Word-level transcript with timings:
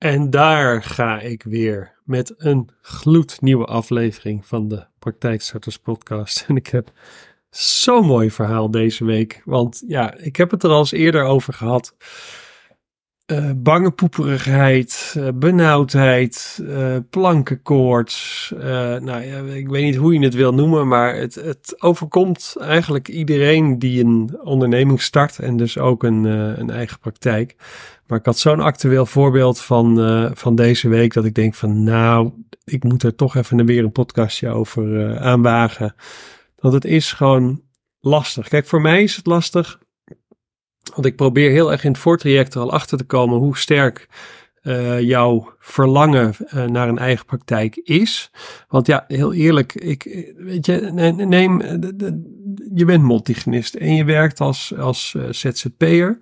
En 0.00 0.30
daar 0.30 0.82
ga 0.82 1.20
ik 1.20 1.42
weer 1.42 1.94
met 2.04 2.34
een 2.36 2.68
gloednieuwe 2.80 3.64
aflevering 3.64 4.46
van 4.46 4.68
de 4.68 4.86
Praktijkstarters 4.98 5.78
podcast. 5.78 6.44
En 6.48 6.56
ik 6.56 6.66
heb 6.66 6.90
zo'n 7.50 8.06
mooi 8.06 8.30
verhaal 8.30 8.70
deze 8.70 9.04
week. 9.04 9.42
Want 9.44 9.82
ja, 9.86 10.14
ik 10.14 10.36
heb 10.36 10.50
het 10.50 10.62
er 10.62 10.70
al 10.70 10.78
eens 10.78 10.92
eerder 10.92 11.22
over 11.24 11.52
gehad. 11.52 11.94
Uh, 13.30 13.50
bange 13.56 13.90
poeperigheid, 13.90 15.14
uh, 15.18 15.28
benauwdheid, 15.34 16.58
uh, 16.62 16.96
plankenkoorts. 17.10 18.52
nou 19.00 19.20
ja, 19.22 19.38
ik 19.38 19.68
weet 19.68 19.84
niet 19.84 19.96
hoe 19.96 20.14
je 20.14 20.24
het 20.24 20.34
wil 20.34 20.54
noemen, 20.54 20.88
maar 20.88 21.16
het, 21.16 21.34
het 21.34 21.82
overkomt 21.82 22.56
eigenlijk 22.60 23.08
iedereen 23.08 23.78
die 23.78 24.04
een 24.04 24.38
onderneming 24.42 25.02
start 25.02 25.38
en 25.38 25.56
dus 25.56 25.78
ook 25.78 26.02
een, 26.02 26.24
een 26.60 26.70
eigen 26.70 26.98
praktijk. 26.98 27.56
Maar 28.06 28.18
ik 28.18 28.24
had 28.24 28.38
zo'n 28.38 28.60
actueel 28.60 29.06
voorbeeld 29.06 29.60
van, 29.60 29.96
van 30.34 30.54
deze 30.54 30.88
week 30.88 31.12
dat 31.12 31.24
ik 31.24 31.34
denk 31.34 31.54
van 31.54 31.82
nou, 31.82 32.32
ik 32.64 32.84
moet 32.84 33.02
er 33.02 33.14
toch 33.14 33.36
even 33.36 33.66
weer 33.66 33.84
een 33.84 33.92
podcastje 33.92 34.48
over 34.48 35.18
aanwagen. 35.18 35.94
Want 36.58 36.74
het 36.74 36.84
is 36.84 37.12
gewoon 37.12 37.62
lastig. 38.00 38.48
Kijk, 38.48 38.66
voor 38.66 38.80
mij 38.80 39.02
is 39.02 39.16
het 39.16 39.26
lastig 39.26 39.78
want 40.94 41.06
ik 41.06 41.16
probeer 41.16 41.50
heel 41.50 41.72
erg 41.72 41.84
in 41.84 41.90
het 41.90 42.00
voortraject 42.00 42.54
er 42.54 42.60
al 42.60 42.72
achter 42.72 42.98
te 42.98 43.04
komen 43.04 43.38
hoe 43.38 43.58
sterk 43.58 44.08
uh, 44.62 45.00
jouw 45.00 45.54
verlangen 45.58 46.34
uh, 46.54 46.64
naar 46.64 46.88
een 46.88 46.98
eigen 46.98 47.26
praktijk 47.26 47.76
is. 47.76 48.30
Want 48.68 48.86
ja, 48.86 49.04
heel 49.08 49.32
eerlijk, 49.32 49.74
ik, 49.74 50.32
weet 50.36 50.66
je, 50.66 50.74
neem, 51.16 51.58
de, 51.58 52.22
je 52.74 52.84
bent 52.84 53.04
multigenist 53.04 53.74
en 53.74 53.94
je 53.94 54.04
werkt 54.04 54.40
als, 54.40 54.72
als 54.78 55.16
ZZP'er. 55.30 56.18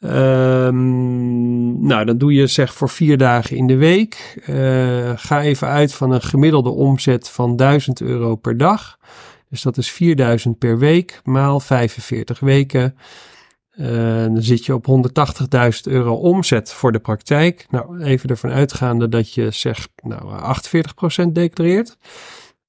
Um, 0.00 1.86
nou, 1.86 2.04
dat 2.04 2.20
doe 2.20 2.32
je 2.32 2.46
zeg 2.46 2.74
voor 2.74 2.88
vier 2.88 3.18
dagen 3.18 3.56
in 3.56 3.66
de 3.66 3.76
week. 3.76 4.42
ga 5.16 5.42
even 5.42 5.68
uit 5.68 5.94
van 5.94 6.10
een 6.10 6.22
gemiddelde 6.22 6.70
omzet 6.70 7.28
van 7.28 7.56
1000 7.56 8.00
euro 8.00 8.36
per 8.36 8.56
dag. 8.56 8.98
Dus 9.50 9.62
dat 9.62 9.76
is 9.76 9.90
4000 9.90 10.58
per 10.58 10.78
week 10.78 11.20
maal 11.24 11.60
45 11.60 12.40
weken. 12.40 12.96
Uh, 13.76 14.24
dan 14.24 14.42
zit 14.42 14.64
je 14.64 14.74
op 14.74 14.86
180.000 14.86 15.92
euro 15.92 16.14
omzet 16.14 16.72
voor 16.72 16.92
de 16.92 16.98
praktijk. 16.98 17.66
Nou, 17.70 18.02
even 18.02 18.28
ervan 18.28 18.50
uitgaande 18.50 19.08
dat 19.08 19.34
je 19.34 19.50
zegt, 19.50 19.90
nou, 20.02 20.54
48% 21.28 21.32
declareert. 21.32 21.96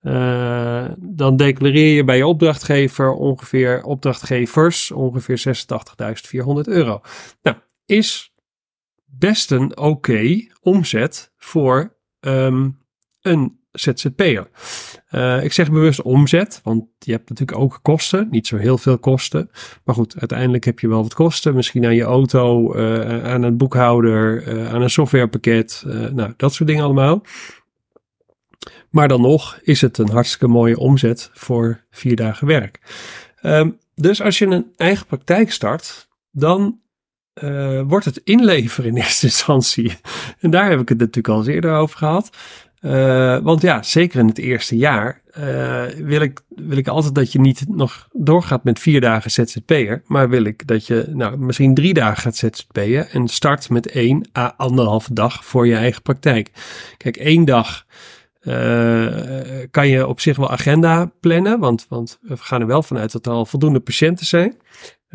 Uh, 0.01 0.85
dan 0.97 1.37
declareer 1.37 1.95
je 1.95 2.03
bij 2.03 2.17
je 2.17 2.27
opdrachtgever 2.27 3.11
ongeveer, 3.11 3.83
opdrachtgevers, 3.83 4.91
ongeveer 4.91 5.55
86.400 6.35 6.45
euro. 6.63 7.01
Nou, 7.41 7.57
is 7.85 8.33
best 9.05 9.51
een 9.51 9.77
oké 9.77 10.47
omzet 10.61 11.31
voor 11.37 11.97
um, 12.19 12.79
een 13.21 13.59
ZZP'er. 13.75 14.47
Uh, 15.11 15.43
ik 15.43 15.53
zeg 15.53 15.71
bewust 15.71 16.01
omzet, 16.01 16.59
want 16.63 16.85
je 16.99 17.11
hebt 17.11 17.29
natuurlijk 17.29 17.57
ook 17.57 17.79
kosten. 17.81 18.27
Niet 18.31 18.47
zo 18.47 18.57
heel 18.57 18.77
veel 18.77 18.97
kosten. 18.97 19.49
Maar 19.83 19.95
goed, 19.95 20.15
uiteindelijk 20.19 20.63
heb 20.63 20.79
je 20.79 20.87
wel 20.87 21.01
wat 21.01 21.13
kosten. 21.13 21.55
Misschien 21.55 21.85
aan 21.85 21.95
je 21.95 22.03
auto, 22.03 22.75
uh, 22.75 23.25
aan 23.25 23.43
een 23.43 23.57
boekhouder, 23.57 24.47
uh, 24.47 24.73
aan 24.73 24.81
een 24.81 24.89
softwarepakket. 24.89 25.83
nou, 26.13 26.33
dat 26.37 26.53
soort 26.53 26.69
dingen 26.69 26.83
allemaal. 26.83 27.23
Maar 28.89 29.07
dan 29.07 29.21
nog 29.21 29.59
is 29.61 29.81
het 29.81 29.97
een 29.97 30.09
hartstikke 30.09 30.47
mooie 30.47 30.77
omzet 30.77 31.29
voor 31.33 31.83
vier 31.91 32.15
dagen 32.15 32.47
werk. 32.47 32.79
Um, 33.43 33.77
dus 33.95 34.21
als 34.21 34.37
je 34.37 34.45
een 34.45 34.73
eigen 34.75 35.05
praktijk 35.05 35.51
start, 35.51 36.07
dan 36.31 36.79
wordt 37.87 38.05
het 38.05 38.21
inleveren 38.23 38.89
in 38.89 38.97
eerste 38.97 39.25
instantie. 39.31 39.97
En 40.39 40.49
daar 40.49 40.69
heb 40.69 40.79
ik 40.79 40.89
het 40.89 40.97
natuurlijk 40.97 41.27
al 41.27 41.37
eens 41.37 41.47
eerder 41.47 41.75
over 41.75 41.97
gehad. 41.97 42.29
Uh, 42.85 43.37
want 43.37 43.61
ja, 43.61 43.83
zeker 43.83 44.19
in 44.19 44.27
het 44.27 44.37
eerste 44.37 44.77
jaar 44.77 45.21
uh, 45.39 45.83
wil, 45.83 46.21
ik, 46.21 46.41
wil 46.47 46.77
ik 46.77 46.87
altijd 46.87 47.15
dat 47.15 47.31
je 47.31 47.39
niet 47.39 47.65
nog 47.67 48.07
doorgaat 48.11 48.63
met 48.63 48.79
vier 48.79 49.01
dagen 49.01 49.31
ZZP'er. 49.31 50.01
Maar 50.05 50.29
wil 50.29 50.43
ik 50.43 50.67
dat 50.67 50.87
je 50.87 51.05
nou, 51.13 51.37
misschien 51.37 51.73
drie 51.73 51.93
dagen 51.93 52.21
gaat 52.21 52.35
ZZP'en 52.35 53.09
en 53.09 53.27
start 53.27 53.69
met 53.69 53.87
één 53.87 54.29
à 54.37 54.53
anderhalve 54.57 55.13
dag 55.13 55.45
voor 55.45 55.67
je 55.67 55.75
eigen 55.75 56.01
praktijk. 56.01 56.51
Kijk, 56.97 57.17
één 57.17 57.45
dag 57.45 57.85
uh, 58.41 59.07
kan 59.71 59.87
je 59.87 60.07
op 60.07 60.19
zich 60.19 60.37
wel 60.37 60.51
agenda 60.51 61.11
plannen, 61.19 61.59
want, 61.59 61.85
want 61.89 62.19
we 62.21 62.37
gaan 62.37 62.61
er 62.61 62.67
wel 62.67 62.83
vanuit 62.83 63.11
dat 63.11 63.25
er 63.25 63.31
al 63.31 63.45
voldoende 63.45 63.79
patiënten 63.79 64.25
zijn. 64.25 64.57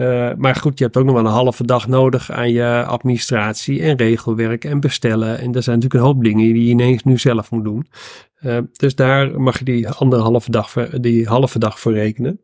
Uh, 0.00 0.30
maar 0.36 0.54
goed, 0.54 0.78
je 0.78 0.84
hebt 0.84 0.96
ook 0.96 1.04
nog 1.04 1.14
wel 1.14 1.24
een 1.24 1.30
halve 1.30 1.64
dag 1.64 1.88
nodig 1.88 2.30
aan 2.30 2.50
je 2.50 2.84
administratie 2.86 3.82
en 3.82 3.96
regelwerk 3.96 4.64
en 4.64 4.80
bestellen. 4.80 5.38
En 5.38 5.54
er 5.54 5.62
zijn 5.62 5.76
natuurlijk 5.76 5.94
een 5.94 6.10
hoop 6.10 6.24
dingen 6.24 6.52
die 6.52 6.64
je 6.64 6.70
ineens 6.70 7.02
nu 7.02 7.18
zelf 7.18 7.50
moet 7.50 7.64
doen. 7.64 7.86
Uh, 8.42 8.58
dus 8.72 8.94
daar 8.94 9.40
mag 9.40 9.58
je 9.58 9.64
die 9.64 9.88
anderhalve 9.88 10.50
dag, 10.50 10.72
die 11.00 11.28
halve 11.28 11.58
dag 11.58 11.80
voor 11.80 11.92
rekenen. 11.92 12.40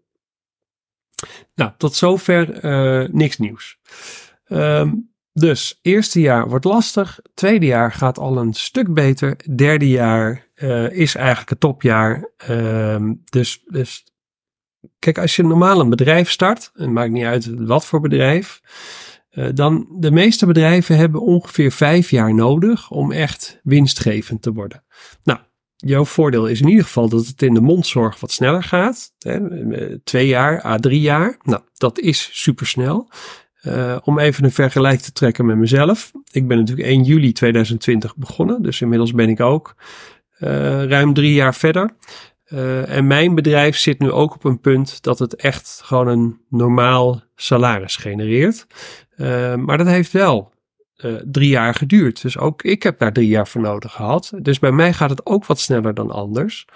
Nou, 1.55 1.71
tot 1.77 1.95
zover 1.95 2.65
uh, 2.65 3.09
niks 3.09 3.39
nieuws. 3.39 3.79
Um, 4.49 5.15
dus 5.33 5.79
eerste 5.83 6.21
jaar 6.21 6.49
wordt 6.49 6.65
lastig, 6.65 7.21
tweede 7.35 7.67
jaar 7.67 7.93
gaat 7.93 8.19
al 8.19 8.39
een 8.39 8.53
stuk 8.53 8.95
beter, 8.95 9.37
derde 9.55 9.89
jaar 9.89 10.47
is 10.91 11.15
eigenlijk 11.15 11.49
het 11.49 11.61
topjaar. 11.61 12.31
Um, 12.51 13.23
dus, 13.25 13.63
dus 13.67 14.05
Kijk, 14.99 15.19
als 15.19 15.37
je 15.37 15.43
normaal 15.43 15.81
een 15.81 15.91
bedrijf 15.91 16.31
start, 16.31 16.71
en 16.75 16.93
maakt 16.93 17.11
niet 17.11 17.25
uit 17.25 17.47
wat 17.55 17.87
voor 17.87 18.01
bedrijf, 18.01 18.61
uh, 19.31 19.49
dan 19.55 19.87
de 19.99 20.11
meeste 20.11 20.47
bedrijven 20.47 20.97
hebben 20.97 21.21
ongeveer 21.21 21.73
vijf 21.73 22.11
jaar 22.11 22.35
nodig 22.35 22.91
om 22.91 23.13
echt 23.13 23.61
winstgevend 23.63 24.43
te 24.43 24.53
worden. 24.53 24.85
Nou, 25.25 25.39
jouw 25.77 26.05
voordeel 26.05 26.47
is 26.47 26.61
in 26.61 26.69
ieder 26.69 26.85
geval 26.85 27.09
dat 27.09 27.27
het 27.27 27.43
in 27.43 27.55
de 27.55 27.61
mondzorg 27.61 28.21
wat 28.21 28.33
sneller 28.33 28.63
gaat. 28.63 29.13
Hè, 29.19 29.99
twee 29.99 30.27
jaar, 30.27 30.65
à 30.65 30.77
drie 30.77 31.01
jaar. 31.01 31.37
Nou, 31.43 31.63
dat 31.75 31.99
is 31.99 32.29
supersnel. 32.33 33.09
Uh, 33.63 33.97
om 34.03 34.19
even 34.19 34.45
een 34.45 34.53
vergelijk 34.53 35.01
te 35.01 35.13
trekken 35.13 35.47
met 35.47 35.57
mezelf. 35.57 36.13
Ik 36.31 36.49
ben 36.49 36.59
natuurlijk 36.59 36.89
1 36.89 37.03
juli 37.03 37.33
2020 37.33 38.17
begonnen, 38.17 38.63
dus 38.63 38.81
inmiddels 38.81 39.13
ben 39.13 39.29
ik 39.29 39.41
ook 39.41 39.75
ruim 40.89 41.15
drie 41.15 41.33
jaar 41.33 41.55
verder. 41.55 41.91
Uh, 42.53 42.97
en 42.97 43.07
mijn 43.07 43.35
bedrijf 43.35 43.77
zit 43.77 43.99
nu 43.99 44.11
ook 44.11 44.35
op 44.35 44.45
een 44.45 44.61
punt 44.61 45.03
dat 45.03 45.19
het 45.19 45.35
echt 45.35 45.81
gewoon 45.85 46.09
een 46.09 46.41
normaal 46.49 47.23
salaris 47.35 47.97
genereert. 47.97 48.67
Uh, 49.17 49.55
maar 49.55 49.79
dat 49.79 49.87
heeft 49.87 50.13
wel 50.13 50.53
uh, 50.97 51.15
drie 51.25 51.49
jaar 51.49 51.75
geduurd. 51.75 52.23
Dus 52.23 52.39
ook 52.39 52.63
ik 52.63 52.83
heb 52.83 52.99
daar 52.99 53.13
drie 53.13 53.29
jaar 53.29 53.49
voor 53.49 53.61
nodig 53.61 53.93
gehad. 53.93 54.33
Dus 54.43 54.59
bij 54.59 54.73
mij 54.73 54.93
gaat 54.93 55.11
het 55.11 55.27
ook 55.27 55.47
wat 55.47 55.61
sneller 55.61 55.95
dan 55.95 56.11
anders. 56.11 56.67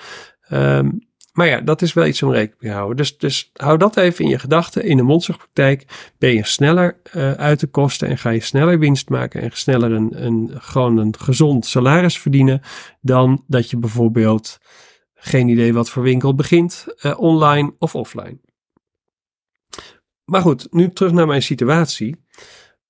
Um, 0.53 1.09
maar 1.33 1.47
ja, 1.47 1.61
dat 1.61 1.83
is 1.83 1.93
wel 1.93 2.07
iets 2.07 2.23
om 2.23 2.31
rekening 2.31 2.61
mee 2.61 2.71
te 2.71 2.77
houden. 2.77 2.97
Dus, 2.97 3.19
dus 3.19 3.51
hou 3.53 3.79
dat 3.79 3.97
even 3.97 4.25
in 4.25 4.31
je 4.31 4.39
gedachten. 4.39 4.85
In 4.85 4.97
de 4.97 5.03
mondzorgpraktijk 5.03 6.11
ben 6.19 6.35
je 6.35 6.47
sneller 6.47 6.97
uit 7.37 7.61
de 7.61 7.67
kosten 7.67 8.09
en 8.09 8.19
ga 8.19 8.31
je 8.31 8.41
sneller 8.41 8.79
winst 8.79 9.09
maken 9.09 9.43
en 9.43 9.51
sneller 9.53 9.93
een, 9.93 10.25
een, 10.25 10.51
gewoon 10.55 10.97
een 10.97 11.15
gezond 11.19 11.67
salaris 11.67 12.19
verdienen 12.19 12.61
dan 13.01 13.45
dat 13.47 13.71
je 13.71 13.77
bijvoorbeeld 13.77 14.59
geen 15.21 15.49
idee 15.49 15.73
wat 15.73 15.91
voor 15.91 16.03
winkel 16.03 16.35
begint, 16.35 16.87
uh, 17.03 17.21
online 17.21 17.75
of 17.79 17.95
offline. 17.95 18.39
Maar 20.25 20.41
goed, 20.41 20.67
nu 20.71 20.91
terug 20.91 21.13
naar 21.13 21.27
mijn 21.27 21.43
situatie. 21.43 22.25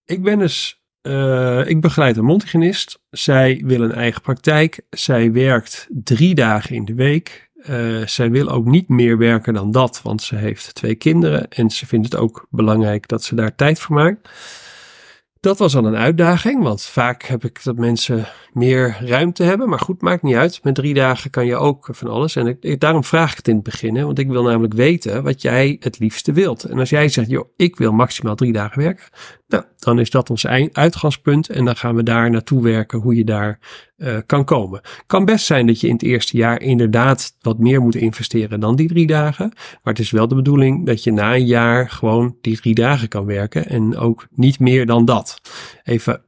Ik 0.04 0.22
ben 0.22 0.38
dus, 0.38 0.84
uh, 1.02 1.68
ik 1.68 1.80
begeleid 1.80 2.16
een 2.16 2.24
mondhygiënist. 2.24 3.02
Zij 3.10 3.62
wil 3.64 3.80
een 3.80 3.92
eigen 3.92 4.22
praktijk. 4.22 4.80
Zij 4.90 5.32
werkt 5.32 5.86
drie 5.90 6.34
dagen 6.34 6.74
in 6.74 6.84
de 6.84 6.94
week. 6.94 7.50
Uh, 7.68 8.06
zij 8.06 8.30
wil 8.30 8.48
ook 8.48 8.64
niet 8.64 8.88
meer 8.88 9.18
werken 9.18 9.54
dan 9.54 9.70
dat, 9.70 10.02
want 10.02 10.22
ze 10.22 10.36
heeft 10.36 10.74
twee 10.74 10.94
kinderen 10.94 11.48
en 11.48 11.70
ze 11.70 11.86
vindt 11.86 12.12
het 12.12 12.20
ook 12.20 12.46
belangrijk 12.50 13.08
dat 13.08 13.24
ze 13.24 13.34
daar 13.34 13.54
tijd 13.54 13.80
voor 13.80 13.96
maakt. 13.96 14.28
Dat 15.40 15.58
was 15.58 15.76
al 15.76 15.84
een 15.84 15.96
uitdaging, 15.96 16.62
want 16.62 16.82
vaak 16.82 17.22
heb 17.22 17.44
ik 17.44 17.64
dat 17.64 17.76
mensen 17.76 18.26
meer 18.52 18.96
ruimte 19.00 19.42
hebben. 19.42 19.68
Maar 19.68 19.78
goed, 19.78 20.00
maakt 20.00 20.22
niet 20.22 20.34
uit. 20.34 20.60
Met 20.62 20.74
drie 20.74 20.94
dagen 20.94 21.30
kan 21.30 21.46
je 21.46 21.56
ook 21.56 21.88
van 21.90 22.08
alles. 22.08 22.36
En 22.36 22.58
daarom 22.78 23.04
vraag 23.04 23.30
ik 23.30 23.36
het 23.36 23.48
in 23.48 23.54
het 23.54 23.64
begin, 23.64 23.96
hè, 23.96 24.04
want 24.04 24.18
ik 24.18 24.28
wil 24.28 24.42
namelijk 24.42 24.74
weten 24.74 25.22
wat 25.22 25.42
jij 25.42 25.76
het 25.80 25.98
liefste 25.98 26.32
wilt. 26.32 26.64
En 26.64 26.78
als 26.78 26.90
jij 26.90 27.08
zegt, 27.08 27.30
joh, 27.30 27.48
ik 27.56 27.76
wil 27.76 27.92
maximaal 27.92 28.34
drie 28.34 28.52
dagen 28.52 28.82
werken, 28.82 29.04
nou, 29.50 29.64
dan 29.78 29.98
is 29.98 30.10
dat 30.10 30.30
ons 30.30 30.46
uitgangspunt. 30.72 31.48
En 31.48 31.64
dan 31.64 31.76
gaan 31.76 31.94
we 31.94 32.02
daar 32.02 32.30
naartoe 32.30 32.62
werken 32.62 32.98
hoe 32.98 33.14
je 33.14 33.24
daar 33.24 33.58
uh, 33.96 34.18
kan 34.26 34.44
komen. 34.44 34.80
Kan 35.06 35.24
best 35.24 35.46
zijn 35.46 35.66
dat 35.66 35.80
je 35.80 35.86
in 35.86 35.92
het 35.92 36.02
eerste 36.02 36.36
jaar 36.36 36.60
inderdaad 36.60 37.36
wat 37.40 37.58
meer 37.58 37.80
moet 37.80 37.94
investeren 37.94 38.60
dan 38.60 38.76
die 38.76 38.88
drie 38.88 39.06
dagen. 39.06 39.48
Maar 39.54 39.92
het 39.92 39.98
is 39.98 40.10
wel 40.10 40.28
de 40.28 40.34
bedoeling 40.34 40.86
dat 40.86 41.04
je 41.04 41.12
na 41.12 41.34
een 41.34 41.46
jaar 41.46 41.90
gewoon 41.90 42.36
die 42.40 42.60
drie 42.60 42.74
dagen 42.74 43.08
kan 43.08 43.24
werken. 43.24 43.66
En 43.66 43.96
ook 43.96 44.26
niet 44.30 44.58
meer 44.58 44.86
dan 44.86 45.04
dat. 45.04 45.40
Even 45.84 46.22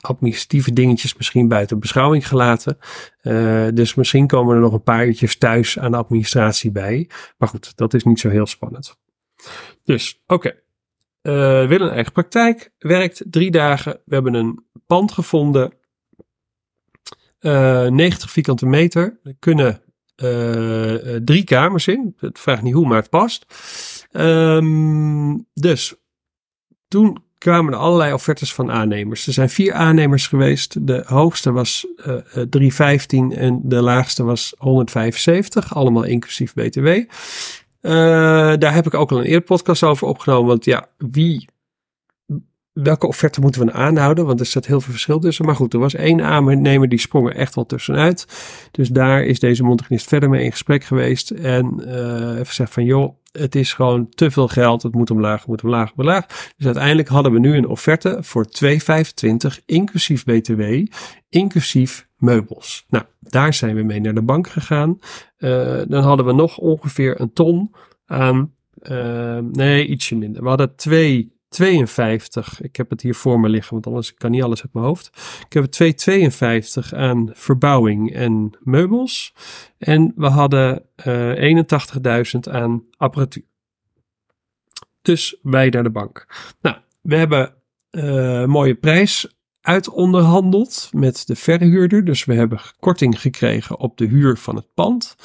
administratieve 0.00 0.72
dingetjes 0.72 1.16
misschien 1.16 1.48
buiten 1.48 1.78
beschouwing 1.78 2.28
gelaten. 2.28 2.78
Uh, 3.22 3.66
dus 3.74 3.94
misschien 3.94 4.26
komen 4.26 4.54
er 4.54 4.60
nog 4.60 4.72
een 4.72 4.82
paar 4.82 5.06
uurtjes 5.06 5.36
thuis 5.36 5.78
aan 5.78 5.90
de 5.90 5.96
administratie 5.96 6.70
bij. 6.70 7.10
Maar 7.38 7.48
goed, 7.48 7.76
dat 7.76 7.94
is 7.94 8.04
niet 8.04 8.20
zo 8.20 8.28
heel 8.28 8.46
spannend. 8.46 8.98
Dus, 9.84 10.22
oké. 10.26 10.54
Uh, 11.22 11.32
willen 11.66 11.86
een 11.86 11.94
eigen 11.94 12.12
praktijk, 12.12 12.70
werkt 12.78 13.22
drie 13.26 13.50
dagen. 13.50 14.00
We 14.04 14.14
hebben 14.14 14.34
een 14.34 14.64
pand 14.86 15.12
gevonden. 15.12 15.72
uh, 17.40 17.86
90 17.86 18.30
vierkante 18.30 18.66
meter. 18.66 19.20
Er 19.22 19.36
kunnen 19.38 19.82
uh, 20.16 21.16
drie 21.24 21.44
kamers 21.44 21.88
in. 21.88 22.14
Het 22.16 22.38
vraagt 22.38 22.62
niet 22.62 22.74
hoe, 22.74 22.86
maar 22.86 23.00
het 23.00 23.10
past. 23.10 23.46
Um, 24.12 25.46
dus 25.54 25.94
toen 26.88 27.26
kwamen 27.38 27.72
er 27.72 27.78
allerlei 27.78 28.12
offertes 28.12 28.54
van 28.54 28.70
aannemers. 28.70 29.26
Er 29.26 29.32
zijn 29.32 29.50
vier 29.50 29.72
aannemers 29.72 30.26
geweest. 30.26 30.86
De 30.86 31.02
hoogste 31.06 31.52
was 31.52 31.86
uh, 31.96 32.14
315 32.32 33.32
en 33.32 33.60
de 33.64 33.82
laagste 33.82 34.22
was 34.22 34.54
175. 34.58 35.74
Allemaal 35.74 36.04
inclusief 36.04 36.54
BTW. 36.54 36.88
Uh, 37.82 37.92
daar 38.58 38.74
heb 38.74 38.86
ik 38.86 38.94
ook 38.94 39.10
al 39.10 39.18
een 39.18 39.24
eerder 39.24 39.40
podcast 39.40 39.82
over 39.82 40.06
opgenomen. 40.06 40.46
Want 40.46 40.64
ja, 40.64 40.88
wie 40.96 41.48
welke 42.82 43.06
offerte 43.06 43.40
moeten 43.40 43.66
we 43.66 43.72
aanhouden? 43.72 44.26
Want 44.26 44.40
er 44.40 44.46
staat 44.46 44.66
heel 44.66 44.80
veel 44.80 44.92
verschil 44.92 45.18
tussen. 45.18 45.44
Maar 45.44 45.54
goed, 45.54 45.72
er 45.72 45.78
was 45.78 45.94
één 45.94 46.22
aannemer 46.22 46.88
die 46.88 46.98
sprong 46.98 47.28
er 47.28 47.36
echt 47.36 47.54
wel 47.54 47.66
tussenuit. 47.66 48.26
Dus 48.70 48.88
daar 48.88 49.24
is 49.24 49.38
deze 49.38 49.62
montagnist 49.62 50.08
verder 50.08 50.28
mee 50.28 50.44
in 50.44 50.50
gesprek 50.50 50.84
geweest. 50.84 51.30
En 51.30 51.82
uh, 51.86 52.32
even 52.32 52.46
gezegd 52.46 52.72
van 52.72 52.84
joh, 52.84 53.16
het 53.32 53.54
is 53.54 53.72
gewoon 53.72 54.08
te 54.08 54.30
veel 54.30 54.48
geld. 54.48 54.82
Het 54.82 54.94
moet 54.94 55.10
omlaag, 55.10 55.38
het 55.38 55.48
moet 55.48 55.62
omlaag, 55.62 55.92
omlaag. 55.96 56.26
Dus 56.56 56.66
uiteindelijk 56.66 57.08
hadden 57.08 57.32
we 57.32 57.38
nu 57.38 57.56
een 57.56 57.68
offerte 57.68 58.18
voor 58.20 58.46
2,25 58.64 59.64
inclusief 59.66 60.24
BTW, 60.24 60.62
inclusief 61.28 62.07
meubels. 62.18 62.84
Nou, 62.88 63.04
daar 63.20 63.54
zijn 63.54 63.74
we 63.74 63.82
mee 63.82 64.00
naar 64.00 64.14
de 64.14 64.22
bank 64.22 64.48
gegaan. 64.48 64.98
Uh, 65.38 65.80
dan 65.88 66.02
hadden 66.02 66.26
we 66.26 66.32
nog 66.32 66.58
ongeveer 66.58 67.20
een 67.20 67.32
ton 67.32 67.74
aan, 68.06 68.54
uh, 68.82 69.38
nee, 69.38 69.86
ietsje 69.86 70.16
minder. 70.16 70.42
We 70.42 70.48
hadden 70.48 70.76
twee 70.76 71.38
52. 71.48 72.60
Ik 72.60 72.76
heb 72.76 72.90
het 72.90 73.00
hier 73.02 73.14
voor 73.14 73.40
me 73.40 73.48
liggen, 73.48 73.72
want 73.72 73.86
anders 73.86 74.14
kan 74.14 74.30
niet 74.30 74.42
alles 74.42 74.62
uit 74.62 74.72
mijn 74.72 74.84
hoofd. 74.84 75.06
Ik 75.46 75.52
heb 75.52 75.64
252 75.64 76.94
aan 76.94 77.30
verbouwing 77.32 78.14
en 78.14 78.58
meubels. 78.60 79.34
En 79.78 80.12
we 80.16 80.26
hadden 80.26 80.82
uh, 81.06 81.50
eh, 81.50 81.66
81.000 82.34 82.52
aan 82.52 82.84
apparatuur. 82.96 83.44
Dus 85.02 85.38
wij 85.42 85.68
naar 85.68 85.82
de 85.82 85.90
bank. 85.90 86.26
Nou, 86.60 86.76
we 87.00 87.16
hebben 87.16 87.54
uh, 87.90 88.44
mooie 88.44 88.74
prijs 88.74 89.37
uitonderhandeld 89.60 90.88
met 90.92 91.26
de 91.26 91.36
verhuurder. 91.36 92.04
Dus 92.04 92.24
we 92.24 92.34
hebben 92.34 92.60
korting 92.80 93.20
gekregen 93.20 93.78
op 93.78 93.96
de 93.96 94.06
huur 94.06 94.36
van 94.36 94.56
het 94.56 94.74
pand. 94.74 95.16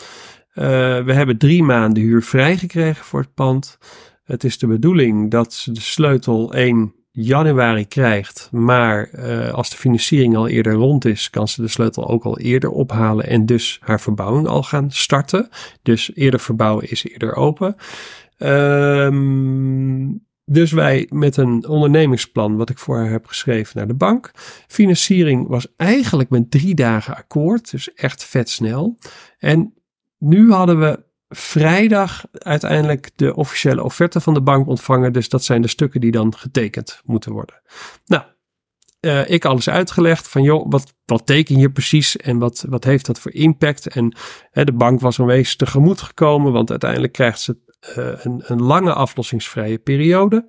Uh, 0.56 0.64
we 1.04 1.14
hebben 1.14 1.38
drie 1.38 1.64
maanden 1.64 2.04
huur 2.04 2.24
vrijgekregen 2.24 3.06
voor 3.06 3.20
het 3.20 3.34
pand. 3.34 3.78
Het 4.24 4.44
is 4.44 4.58
de 4.58 4.68
bedoeling 4.68 5.32
dat 5.32 5.54
ze 5.54 5.72
de 5.72 5.82
sleutel 5.82 6.54
1 6.54 6.94
januari 7.12 7.88
krijgt, 7.88 8.50
maar 8.52 9.10
uh, 9.14 9.54
als 9.54 9.70
de 9.70 9.78
financiering 9.78 10.36
al 10.36 10.48
eerder 10.48 10.74
rond 10.74 11.06
is, 11.06 11.30
kan 11.30 11.48
ze 11.48 11.62
de 11.62 11.68
sleutel 11.68 12.10
ook 12.10 12.24
al 12.24 12.40
eerder 12.40 12.70
ophalen 12.70 13.28
en 13.28 13.46
dus 13.46 13.80
haar 13.82 14.02
verbouwing 14.02 14.48
al 14.48 14.64
gaan 14.64 14.92
starten. 14.92 15.50
Dus 15.82 16.12
eerder 16.14 16.40
verbouwen 16.40 16.90
is 16.90 17.04
eerder 17.04 17.36
open. 17.36 17.76
Um, 18.38 20.26
dus 20.46 20.72
wij 20.72 21.08
met 21.10 21.38
een 21.38 21.68
ondernemingsplan, 21.68 22.58
wat 22.58 22.70
ik 22.70 22.78
voor 22.78 22.98
haar 22.98 23.10
heb 23.10 23.26
geschreven, 23.26 23.78
naar 23.78 23.88
de 23.88 23.94
bank. 23.94 24.32
Financiering 24.68 25.48
was 25.48 25.68
eigenlijk 25.76 26.30
met 26.30 26.52
drie 26.52 26.76
dagen 26.76 27.16
akkoord, 27.16 27.72
dus 27.72 27.94
echt 27.94 28.24
vet 28.24 28.50
snel. 28.50 28.98
En 29.38 29.74
nu 30.18 30.52
hadden 30.52 30.80
we 30.80 31.04
vrijdag 31.36 32.26
uiteindelijk 32.32 33.10
de 33.16 33.36
officiële 33.36 33.84
offerte 33.84 34.20
van 34.20 34.34
de 34.34 34.42
bank 34.42 34.68
ontvangen. 34.68 35.14
Dus 35.14 35.30
dat 35.30 35.44
zijn 35.44 35.62
de 35.62 35.68
stukken 35.68 36.02
die 36.02 36.12
dan 36.12 36.36
getekend 36.38 37.02
moeten 37.06 37.32
worden. 37.32 37.62
Nou, 38.06 38.24
uh, 39.02 39.30
ik 39.30 39.46
alles 39.46 39.70
uitgelegd 39.70 40.28
van 40.28 40.44
joh, 40.44 40.66
wat, 40.70 40.94
wat 41.06 41.26
teken 41.26 41.58
je 41.58 41.72
precies 41.72 42.18
en 42.18 42.38
wat, 42.38 42.66
wat 42.70 42.84
heeft 42.84 43.06
dat 43.06 43.20
voor 43.20 43.32
impact? 43.32 43.88
En 43.88 44.16
hè, 44.52 44.64
de 44.64 44.74
bank 44.74 45.00
was 45.00 45.18
een 45.18 45.46
tegemoet 45.58 46.02
gekomen, 46.02 46.52
want 46.52 46.70
uiteindelijk 46.70 47.14
krijgt 47.14 47.42
ze 47.42 47.58
een, 47.96 48.44
een 48.46 48.62
lange 48.62 48.94
aflossingsvrije 48.94 49.78
periode. 49.78 50.46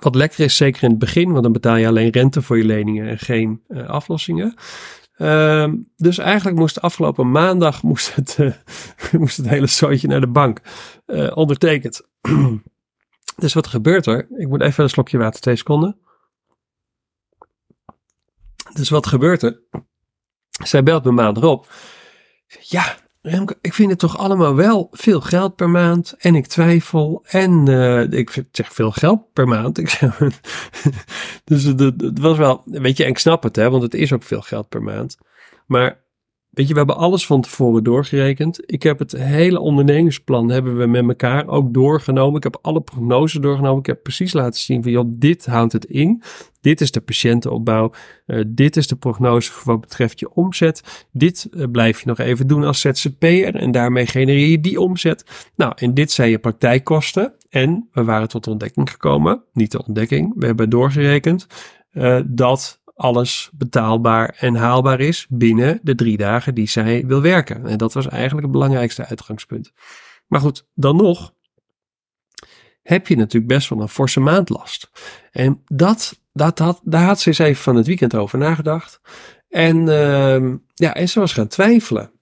Wat 0.00 0.14
lekker 0.14 0.44
is, 0.44 0.56
zeker 0.56 0.82
in 0.82 0.90
het 0.90 0.98
begin, 0.98 1.30
want 1.30 1.42
dan 1.42 1.52
betaal 1.52 1.76
je 1.76 1.86
alleen 1.86 2.10
rente 2.10 2.42
voor 2.42 2.58
je 2.58 2.64
leningen 2.64 3.08
en 3.08 3.18
geen 3.18 3.62
uh, 3.68 3.88
aflossingen. 3.88 4.54
Uh, 5.16 5.72
dus 5.96 6.18
eigenlijk 6.18 6.56
moest 6.58 6.80
afgelopen 6.80 7.30
maandag 7.30 7.82
moest 7.90 8.14
het, 8.14 8.36
uh, 8.40 8.52
moest 9.20 9.36
het 9.36 9.48
hele 9.48 9.66
zootje 9.66 10.08
naar 10.08 10.20
de 10.20 10.26
bank 10.26 10.60
ondertekend. 11.34 12.08
dus 13.36 13.54
wat 13.54 13.66
gebeurt 13.66 14.06
er? 14.06 14.26
Ik 14.36 14.48
moet 14.48 14.60
even 14.60 14.84
een 14.84 14.90
slokje 14.90 15.18
water, 15.18 15.40
twee 15.40 15.56
seconden. 15.56 15.98
Dus 18.72 18.88
wat 18.88 19.06
gebeurt 19.06 19.42
er? 19.42 19.60
Zij 20.64 20.82
belt 20.82 21.04
me 21.04 21.10
maandag 21.10 21.44
op. 21.44 21.72
Ja, 22.60 22.96
Ik 23.60 23.74
vind 23.74 23.90
het 23.90 23.98
toch 23.98 24.18
allemaal 24.18 24.54
wel 24.54 24.88
veel 24.90 25.20
geld 25.20 25.56
per 25.56 25.70
maand. 25.70 26.14
En 26.18 26.34
ik 26.34 26.46
twijfel. 26.46 27.24
En 27.26 27.68
uh, 27.68 28.12
ik 28.12 28.44
zeg 28.52 28.72
veel 28.72 28.90
geld 28.90 29.32
per 29.32 29.48
maand. 29.48 29.78
Ik 29.78 29.88
zeg, 29.88 30.18
dus 31.44 31.62
het, 31.62 31.80
het, 31.80 32.18
was 32.18 32.36
wel, 32.36 32.62
weet 32.64 32.96
je, 32.96 33.04
en 33.04 33.10
ik 33.10 33.18
snap 33.18 33.42
het, 33.42 33.56
hè, 33.56 33.70
want 33.70 33.82
het 33.82 33.94
is 33.94 34.12
ook 34.12 34.22
veel 34.22 34.42
geld 34.42 34.68
per 34.68 34.82
maand. 34.82 35.16
Maar 35.66 36.00
Weet 36.58 36.66
je, 36.68 36.72
we 36.72 36.78
hebben 36.78 36.96
alles 36.96 37.26
van 37.26 37.40
tevoren 37.40 37.84
doorgerekend. 37.84 38.60
Ik 38.66 38.82
heb 38.82 38.98
het 38.98 39.12
hele 39.12 39.60
ondernemingsplan 39.60 40.50
hebben 40.50 40.78
we 40.78 40.86
met 40.86 41.08
elkaar 41.08 41.48
ook 41.48 41.74
doorgenomen. 41.74 42.36
Ik 42.36 42.42
heb 42.42 42.58
alle 42.62 42.80
prognoses 42.80 43.40
doorgenomen. 43.40 43.78
Ik 43.78 43.86
heb 43.86 44.02
precies 44.02 44.32
laten 44.32 44.60
zien 44.60 44.82
van, 44.82 44.92
joh, 44.92 45.04
dit 45.08 45.46
houdt 45.46 45.72
het 45.72 45.84
in. 45.84 46.22
Dit 46.60 46.80
is 46.80 46.90
de 46.90 47.00
patiëntenopbouw. 47.00 47.92
Uh, 48.26 48.44
dit 48.46 48.76
is 48.76 48.86
de 48.86 48.96
prognose 48.96 49.52
wat 49.64 49.80
betreft 49.80 50.20
je 50.20 50.34
omzet. 50.34 51.06
Dit 51.12 51.48
uh, 51.50 51.64
blijf 51.72 52.00
je 52.00 52.06
nog 52.06 52.18
even 52.18 52.46
doen 52.46 52.64
als 52.64 52.80
ZZP'er 52.80 53.54
en 53.54 53.70
daarmee 53.70 54.06
genereer 54.06 54.48
je 54.48 54.60
die 54.60 54.80
omzet. 54.80 55.48
Nou, 55.56 55.72
en 55.76 55.94
dit 55.94 56.12
zijn 56.12 56.30
je 56.30 56.38
praktijkkosten. 56.38 57.34
En 57.48 57.88
we 57.92 58.04
waren 58.04 58.28
tot 58.28 58.44
de 58.44 58.50
ontdekking 58.50 58.90
gekomen, 58.90 59.42
niet 59.52 59.72
de 59.72 59.86
ontdekking, 59.86 60.32
we 60.36 60.46
hebben 60.46 60.70
doorgerekend 60.70 61.46
uh, 61.92 62.20
dat 62.26 62.77
alles 62.98 63.50
betaalbaar 63.52 64.36
en 64.38 64.54
haalbaar 64.54 65.00
is 65.00 65.26
binnen 65.28 65.80
de 65.82 65.94
drie 65.94 66.16
dagen 66.16 66.54
die 66.54 66.68
zij 66.68 67.06
wil 67.06 67.20
werken. 67.20 67.66
En 67.66 67.78
dat 67.78 67.92
was 67.92 68.08
eigenlijk 68.08 68.42
het 68.42 68.52
belangrijkste 68.52 69.06
uitgangspunt. 69.06 69.72
Maar 70.26 70.40
goed, 70.40 70.66
dan 70.74 70.96
nog 70.96 71.32
heb 72.82 73.06
je 73.06 73.16
natuurlijk 73.16 73.52
best 73.52 73.68
wel 73.68 73.80
een 73.80 73.88
forse 73.88 74.20
maandlast. 74.20 74.90
En 75.30 75.62
dat, 75.66 76.20
dat, 76.32 76.56
dat, 76.56 76.80
daar 76.84 77.04
had 77.04 77.20
ze 77.20 77.28
eens 77.28 77.38
even 77.38 77.62
van 77.62 77.76
het 77.76 77.86
weekend 77.86 78.14
over 78.14 78.38
nagedacht. 78.38 79.00
En, 79.48 79.76
uh, 79.76 80.54
ja, 80.74 80.94
en 80.94 81.08
ze 81.08 81.20
was 81.20 81.32
gaan 81.32 81.48
twijfelen. 81.48 82.17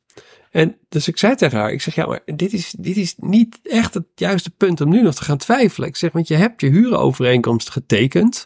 En 0.57 0.77
dus 0.89 1.09
ik 1.09 1.19
zei 1.19 1.35
tegen 1.35 1.59
haar, 1.59 1.73
ik 1.73 1.83
zeg, 1.83 1.95
ja, 1.95 2.07
maar 2.07 2.21
dit 2.25 2.53
is, 2.53 2.75
dit 2.79 2.97
is 2.97 3.15
niet 3.17 3.59
echt 3.63 3.95
het 3.95 4.05
juiste 4.15 4.51
punt 4.51 4.81
om 4.81 4.89
nu 4.89 5.03
nog 5.03 5.15
te 5.15 5.25
gaan 5.25 5.37
twijfelen. 5.37 5.89
Ik 5.89 5.97
zeg, 5.97 6.13
want 6.13 6.29
je 6.29 6.35
hebt 6.35 6.61
je 6.61 6.69
huurovereenkomst 6.69 7.71
getekend. 7.71 8.45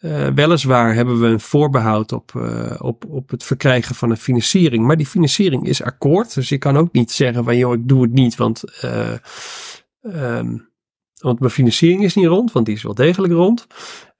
Uh, 0.00 0.28
weliswaar 0.28 0.94
hebben 0.94 1.20
we 1.20 1.26
een 1.26 1.40
voorbehoud 1.40 2.12
op, 2.12 2.32
uh, 2.36 2.74
op, 2.78 3.04
op 3.08 3.30
het 3.30 3.44
verkrijgen 3.44 3.94
van 3.94 4.10
een 4.10 4.16
financiering. 4.16 4.86
Maar 4.86 4.96
die 4.96 5.06
financiering 5.06 5.66
is 5.66 5.82
akkoord. 5.82 6.34
Dus 6.34 6.48
je 6.48 6.58
kan 6.58 6.76
ook 6.76 6.92
niet 6.92 7.10
zeggen 7.10 7.44
van 7.44 7.56
joh, 7.56 7.74
ik 7.74 7.88
doe 7.88 8.02
het 8.02 8.12
niet. 8.12 8.36
Want, 8.36 8.64
uh, 8.84 9.14
um, 10.02 10.69
want 11.20 11.40
mijn 11.40 11.52
financiering 11.52 12.04
is 12.04 12.14
niet 12.14 12.26
rond. 12.26 12.52
Want 12.52 12.66
die 12.66 12.74
is 12.74 12.82
wel 12.82 12.94
degelijk 12.94 13.32
rond. 13.32 13.66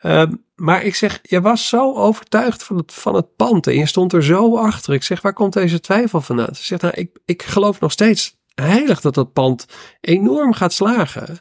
Um, 0.03 0.45
maar 0.55 0.85
ik 0.85 0.95
zeg, 0.95 1.19
je 1.23 1.41
was 1.41 1.69
zo 1.69 1.95
overtuigd 1.95 2.63
van 2.63 2.77
het, 2.77 2.93
van 2.93 3.15
het 3.15 3.37
pand. 3.37 3.67
En 3.67 3.75
je 3.75 3.87
stond 3.87 4.13
er 4.13 4.25
zo 4.25 4.57
achter. 4.57 4.95
Ik 4.95 5.03
zeg, 5.03 5.21
waar 5.21 5.33
komt 5.33 5.53
deze 5.53 5.81
twijfel 5.81 6.21
vandaan? 6.21 6.55
Ze 6.55 6.65
zegt, 6.65 6.83
nou, 6.83 6.95
ik, 6.95 7.19
ik 7.25 7.43
geloof 7.43 7.81
nog 7.81 7.93
steeds 7.93 8.39
heilig 8.55 9.01
dat 9.01 9.15
dat 9.15 9.33
pand 9.33 9.67
enorm 10.01 10.53
gaat 10.53 10.73
slagen. 10.73 11.39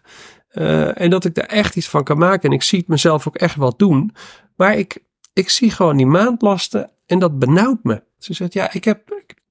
Uh, 0.53 1.01
en 1.01 1.09
dat 1.09 1.25
ik 1.25 1.35
daar 1.35 1.45
echt 1.45 1.75
iets 1.75 1.89
van 1.89 2.03
kan 2.03 2.17
maken. 2.17 2.49
En 2.49 2.55
ik 2.55 2.63
zie 2.63 2.79
het 2.79 2.87
mezelf 2.87 3.27
ook 3.27 3.35
echt 3.35 3.55
wel 3.55 3.73
doen. 3.77 4.15
Maar 4.55 4.77
ik, 4.77 5.03
ik 5.33 5.49
zie 5.49 5.71
gewoon 5.71 5.97
die 5.97 6.05
maandlasten 6.05 6.91
en 7.05 7.19
dat 7.19 7.39
benauwt 7.39 7.83
me. 7.83 8.03
Ze 8.17 8.33
zegt, 8.33 8.53
ja, 8.53 8.73
ik 8.73 8.83
heb 8.83 9.01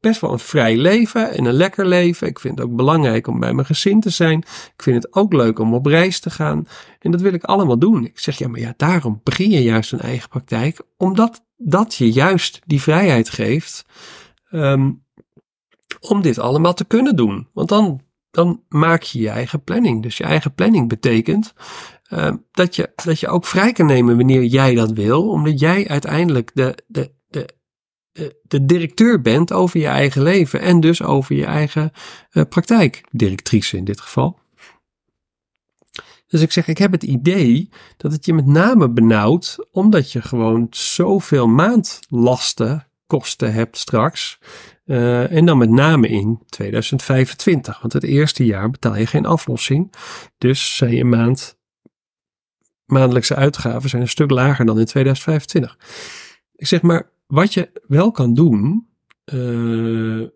best 0.01 0.21
wel 0.21 0.33
een 0.33 0.39
vrij 0.39 0.77
leven 0.77 1.33
en 1.33 1.45
een 1.45 1.55
lekker 1.55 1.87
leven. 1.87 2.27
Ik 2.27 2.39
vind 2.39 2.59
het 2.59 2.69
ook 2.69 2.77
belangrijk 2.77 3.27
om 3.27 3.41
bij 3.41 3.53
mijn 3.53 3.67
gezin 3.67 4.01
te 4.01 4.11
zijn. 4.11 4.39
Ik 4.77 4.83
vind 4.83 5.03
het 5.03 5.15
ook 5.15 5.33
leuk 5.33 5.59
om 5.59 5.75
op 5.75 5.87
reis 5.87 6.21
te 6.21 6.31
gaan. 6.31 6.67
En 6.99 7.11
dat 7.11 7.21
wil 7.21 7.33
ik 7.33 7.45
allemaal 7.45 7.79
doen. 7.79 8.05
Ik 8.05 8.19
zeg, 8.19 8.39
ja, 8.39 8.49
maar 8.49 8.61
ja, 8.61 8.75
daarom 8.77 9.21
begin 9.23 9.51
je 9.51 9.63
juist 9.63 9.93
een 9.93 10.01
eigen 10.01 10.29
praktijk. 10.29 10.81
Omdat 10.97 11.45
dat 11.57 11.95
je 11.95 12.11
juist 12.11 12.61
die 12.67 12.83
vrijheid 12.83 13.31
geeft 13.31 13.85
um, 14.51 15.05
om 16.01 16.23
dit 16.23 16.39
allemaal 16.39 16.75
te 16.75 16.85
kunnen 16.85 17.17
doen. 17.17 17.49
Want 17.53 17.69
dan 17.69 18.01
dan 18.31 18.63
maak 18.69 19.03
je 19.03 19.21
je 19.21 19.29
eigen 19.29 19.65
planning. 19.65 20.03
Dus 20.03 20.17
je 20.17 20.25
eigen 20.25 20.55
planning 20.55 20.89
betekent 20.89 21.55
uh, 22.13 22.33
dat, 22.51 22.77
je, 22.77 22.93
dat 23.05 23.21
je 23.21 23.29
ook 23.29 23.47
vrij 23.47 23.73
kan 23.73 23.87
nemen 23.87 24.17
wanneer 24.17 24.45
jij 24.45 24.75
dat 24.75 24.91
wil, 24.91 25.29
omdat 25.29 25.61
jij 25.61 25.89
uiteindelijk 25.89 26.51
de, 26.55 26.79
de, 26.87 27.13
de, 27.29 27.49
de, 28.43 28.65
directeur 28.65 29.21
bent 29.21 29.53
over 29.53 29.81
je 29.81 29.87
eigen 29.87 30.23
leven 30.23 30.61
en 30.61 30.81
dus 30.81 31.03
over 31.03 31.37
je 31.37 31.45
eigen 31.45 31.93
uh, 32.33 32.43
praktijk, 32.49 33.05
directrice 33.11 33.77
in 33.77 33.85
dit 33.85 34.01
geval. 34.01 34.39
Dus 36.27 36.41
ik 36.41 36.53
zeg, 36.53 36.69
ik 36.69 36.79
heb 36.79 36.93
het 36.93 37.03
idee 37.03 37.69
dat 37.97 38.13
het 38.13 38.27
je 38.27 38.35
met 38.35 38.47
name 38.47 38.91
benauwt, 38.91 39.69
omdat 39.71 40.13
je 40.13 40.23
gewoon 40.23 40.67
zoveel 40.71 41.47
maandlasten 41.47 42.87
kosten 43.07 43.53
hebt 43.53 43.77
straks. 43.77 44.39
Uh, 44.85 45.33
en 45.33 45.45
dan 45.45 45.59
met 45.59 45.71
name 45.71 46.09
in 46.09 46.43
2025. 46.49 47.81
Want 47.81 47.93
het 47.93 48.05
eerste 48.05 48.45
jaar 48.45 48.71
betaal 48.71 48.97
je 48.97 49.07
geen 49.07 49.27
aflossing. 49.27 49.93
Dus 50.39 50.77
zijn 50.77 50.95
je 50.95 51.05
maand, 51.05 51.59
maandelijkse 52.85 53.35
uitgaven 53.35 53.89
zijn 53.89 54.03
een 54.03 54.09
stuk 54.09 54.31
lager 54.31 54.65
dan 54.65 54.79
in 54.79 54.87
2025. 54.87 55.79
Ik 56.55 56.67
zeg 56.67 56.83
maar, 56.83 57.11
wat 57.29 57.55
je 57.55 57.83
wel 57.87 58.11
kan 58.11 58.35
doen. 58.35 58.89
Uh, 59.33 60.29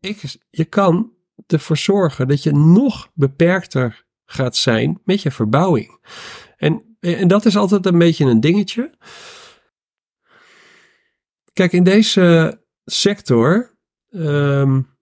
ik, 0.00 0.38
je 0.50 0.64
kan 0.64 1.12
ervoor 1.46 1.76
zorgen 1.76 2.28
dat 2.28 2.42
je 2.42 2.52
nog 2.52 3.10
beperkter 3.14 4.06
gaat 4.24 4.56
zijn 4.56 5.00
met 5.04 5.22
je 5.22 5.30
verbouwing. 5.30 6.00
En, 6.56 6.96
en 7.00 7.28
dat 7.28 7.44
is 7.44 7.56
altijd 7.56 7.86
een 7.86 7.98
beetje 7.98 8.24
een 8.24 8.40
dingetje. 8.40 8.94
Kijk, 11.52 11.72
in 11.72 11.84
deze 11.84 12.58
sector 12.84 13.76
um, 14.10 14.96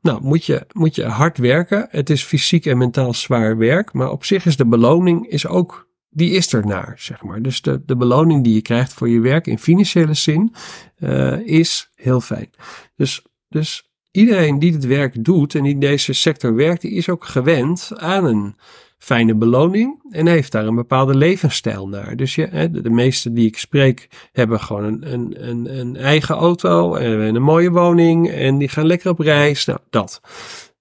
nou, 0.00 0.22
moet, 0.22 0.44
je, 0.44 0.66
moet 0.72 0.94
je 0.94 1.04
hard 1.04 1.38
werken. 1.38 1.86
Het 1.90 2.10
is 2.10 2.24
fysiek 2.24 2.66
en 2.66 2.78
mentaal 2.78 3.14
zwaar 3.14 3.56
werk, 3.56 3.92
maar 3.92 4.10
op 4.10 4.24
zich 4.24 4.46
is 4.46 4.56
de 4.56 4.66
beloning 4.66 5.28
is 5.28 5.46
ook, 5.46 5.87
die 6.10 6.30
is 6.30 6.52
er 6.52 6.66
naar, 6.66 6.94
zeg 6.96 7.22
maar. 7.22 7.42
Dus 7.42 7.62
de, 7.62 7.82
de 7.86 7.96
beloning 7.96 8.44
die 8.44 8.54
je 8.54 8.62
krijgt 8.62 8.92
voor 8.92 9.08
je 9.08 9.20
werk 9.20 9.46
in 9.46 9.58
financiële 9.58 10.14
zin 10.14 10.54
uh, 10.98 11.38
is 11.46 11.90
heel 11.94 12.20
fijn. 12.20 12.50
Dus, 12.96 13.22
dus 13.48 13.90
iedereen 14.10 14.58
die 14.58 14.72
dit 14.72 14.86
werk 14.86 15.24
doet 15.24 15.54
en 15.54 15.62
die 15.62 15.78
deze 15.78 16.12
sector 16.12 16.54
werkt, 16.54 16.80
die 16.80 16.92
is 16.92 17.08
ook 17.08 17.24
gewend 17.24 17.92
aan 17.96 18.24
een 18.24 18.56
fijne 18.98 19.34
beloning 19.34 20.02
en 20.10 20.26
heeft 20.26 20.52
daar 20.52 20.66
een 20.66 20.74
bepaalde 20.74 21.14
levensstijl 21.14 21.88
naar. 21.88 22.16
Dus 22.16 22.34
je, 22.34 22.68
de, 22.72 22.80
de 22.80 22.90
meeste 22.90 23.32
die 23.32 23.46
ik 23.46 23.58
spreek 23.58 24.28
hebben 24.32 24.60
gewoon 24.60 24.84
een, 24.84 25.12
een, 25.12 25.48
een, 25.48 25.78
een 25.78 25.96
eigen 25.96 26.34
auto 26.34 26.94
en 26.94 27.34
een 27.34 27.42
mooie 27.42 27.70
woning 27.70 28.30
en 28.30 28.58
die 28.58 28.68
gaan 28.68 28.86
lekker 28.86 29.10
op 29.10 29.18
reis. 29.18 29.64
Nou, 29.64 29.78
dat. 29.90 30.20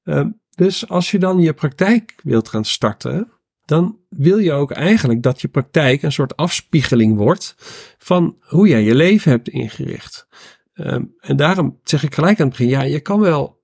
Ehm, 0.03 0.29
dus 0.55 0.89
als 0.89 1.11
je 1.11 1.19
dan 1.19 1.39
je 1.39 1.53
praktijk 1.53 2.15
wilt 2.23 2.47
gaan 2.47 2.65
starten, 2.65 3.31
dan 3.67 3.99
wil 4.09 4.37
je 4.37 4.51
ook 4.51 4.71
eigenlijk 4.71 5.21
dat 5.23 5.41
je 5.41 5.47
praktijk 5.47 6.01
een 6.01 6.11
soort 6.11 6.35
afspiegeling 6.35 7.17
wordt 7.17 7.55
van 7.97 8.37
hoe 8.39 8.67
jij 8.67 8.83
je 8.83 8.95
leven 8.95 9.31
hebt 9.31 9.49
ingericht. 9.49 10.27
Ehm, 10.73 11.03
en 11.19 11.35
daarom 11.35 11.79
zeg 11.83 12.03
ik 12.03 12.13
gelijk 12.13 12.39
aan 12.39 12.47
het 12.47 12.57
begin, 12.57 12.71
ja, 12.71 12.81
je 12.81 12.99
kan 12.99 13.19
wel 13.19 13.63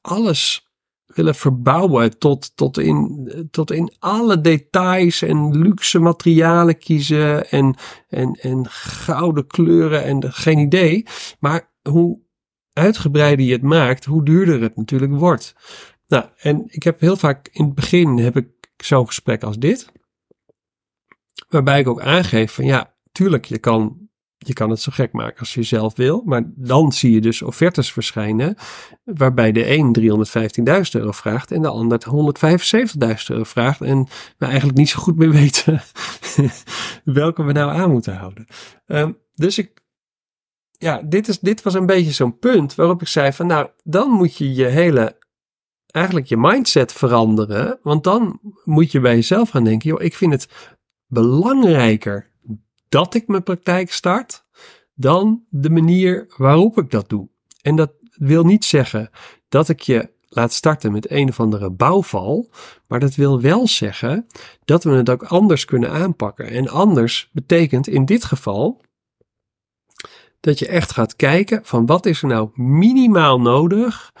alles 0.00 0.70
willen 1.06 1.34
verbouwen 1.34 2.18
tot, 2.18 2.56
tot, 2.56 2.78
in, 2.78 3.48
tot 3.50 3.70
in 3.70 3.92
alle 3.98 4.40
details 4.40 5.22
en 5.22 5.58
luxe 5.58 5.98
materialen 5.98 6.78
kiezen 6.78 7.50
en, 7.50 7.76
en, 8.08 8.32
en 8.40 8.68
gouden 8.70 9.46
kleuren 9.46 10.04
en 10.04 10.32
geen 10.32 10.58
idee. 10.58 11.06
Maar 11.40 11.72
hoe 11.88 12.20
uitgebreider 12.72 13.46
je 13.46 13.52
het 13.52 13.62
maakt, 13.62 14.04
hoe 14.04 14.24
duurder 14.24 14.62
het 14.62 14.76
natuurlijk 14.76 15.12
wordt. 15.12 15.54
Nou, 16.06 16.24
en 16.36 16.64
ik 16.66 16.82
heb 16.82 17.00
heel 17.00 17.16
vaak 17.16 17.48
in 17.52 17.64
het 17.64 17.74
begin 17.74 18.18
heb 18.18 18.36
ik 18.36 18.61
zo'n 18.84 19.06
gesprek 19.06 19.42
als 19.42 19.58
dit. 19.58 19.86
Waarbij 21.48 21.80
ik 21.80 21.88
ook 21.88 22.00
aangeef 22.00 22.52
van 22.52 22.64
ja, 22.64 22.94
tuurlijk, 23.12 23.44
je 23.44 23.58
kan 23.58 24.02
je 24.46 24.52
kan 24.52 24.70
het 24.70 24.80
zo 24.80 24.90
gek 24.94 25.12
maken 25.12 25.38
als 25.38 25.54
je 25.54 25.62
zelf 25.62 25.96
wil. 25.96 26.22
Maar 26.24 26.42
dan 26.46 26.92
zie 26.92 27.12
je 27.12 27.20
dus 27.20 27.42
offertes 27.42 27.92
verschijnen. 27.92 28.56
Waarbij 29.04 29.52
de 29.52 29.76
een 29.76 29.96
315.000 30.00 30.90
euro 30.92 31.12
vraagt 31.12 31.50
en 31.50 31.62
de 31.62 31.68
ander 31.68 31.98
175.000 32.08 33.14
euro 33.26 33.44
vraagt. 33.44 33.80
En 33.80 34.06
we 34.38 34.46
eigenlijk 34.46 34.78
niet 34.78 34.88
zo 34.88 35.00
goed 35.00 35.16
meer 35.16 35.30
weten 35.42 35.82
welke 37.04 37.42
we 37.42 37.52
nou 37.52 37.72
aan 37.72 37.90
moeten 37.90 38.16
houden. 38.16 38.46
Um, 38.86 39.18
dus 39.34 39.58
ik. 39.58 39.80
Ja, 40.78 41.02
dit, 41.04 41.28
is, 41.28 41.38
dit 41.38 41.62
was 41.62 41.74
een 41.74 41.86
beetje 41.86 42.12
zo'n 42.12 42.38
punt 42.38 42.74
waarop 42.74 43.00
ik 43.00 43.08
zei 43.08 43.32
van 43.32 43.46
nou, 43.46 43.68
dan 43.84 44.10
moet 44.10 44.36
je 44.36 44.54
je 44.54 44.64
hele 44.64 45.16
eigenlijk 45.92 46.26
je 46.26 46.36
mindset 46.36 46.92
veranderen. 46.92 47.78
Want 47.82 48.04
dan 48.04 48.40
moet 48.64 48.92
je 48.92 49.00
bij 49.00 49.14
jezelf 49.14 49.50
gaan 49.50 49.64
denken, 49.64 49.88
joh, 49.88 50.02
ik 50.02 50.14
vind 50.14 50.32
het 50.32 50.48
belangrijker 51.06 52.30
dat 52.88 53.14
ik 53.14 53.26
mijn 53.26 53.42
praktijk 53.42 53.92
start, 53.92 54.44
dan 54.94 55.44
de 55.48 55.70
manier 55.70 56.26
waarop 56.36 56.78
ik 56.78 56.90
dat 56.90 57.08
doe. 57.08 57.28
En 57.62 57.76
dat 57.76 57.92
wil 58.16 58.44
niet 58.44 58.64
zeggen 58.64 59.10
dat 59.48 59.68
ik 59.68 59.80
je 59.80 60.10
laat 60.28 60.52
starten 60.52 60.92
met 60.92 61.10
een 61.10 61.28
of 61.28 61.40
andere 61.40 61.70
bouwval, 61.70 62.50
maar 62.86 63.00
dat 63.00 63.14
wil 63.14 63.40
wel 63.40 63.66
zeggen 63.66 64.26
dat 64.64 64.84
we 64.84 64.90
het 64.90 65.10
ook 65.10 65.22
anders 65.22 65.64
kunnen 65.64 65.90
aanpakken. 65.90 66.46
En 66.48 66.68
anders 66.68 67.30
betekent 67.32 67.88
in 67.88 68.04
dit 68.04 68.24
geval 68.24 68.80
dat 70.40 70.58
je 70.58 70.66
echt 70.66 70.92
gaat 70.92 71.16
kijken 71.16 71.60
van 71.64 71.86
wat 71.86 72.06
is 72.06 72.22
er 72.22 72.28
nou 72.28 72.50
minimaal 72.54 73.40
nodig 73.40 74.12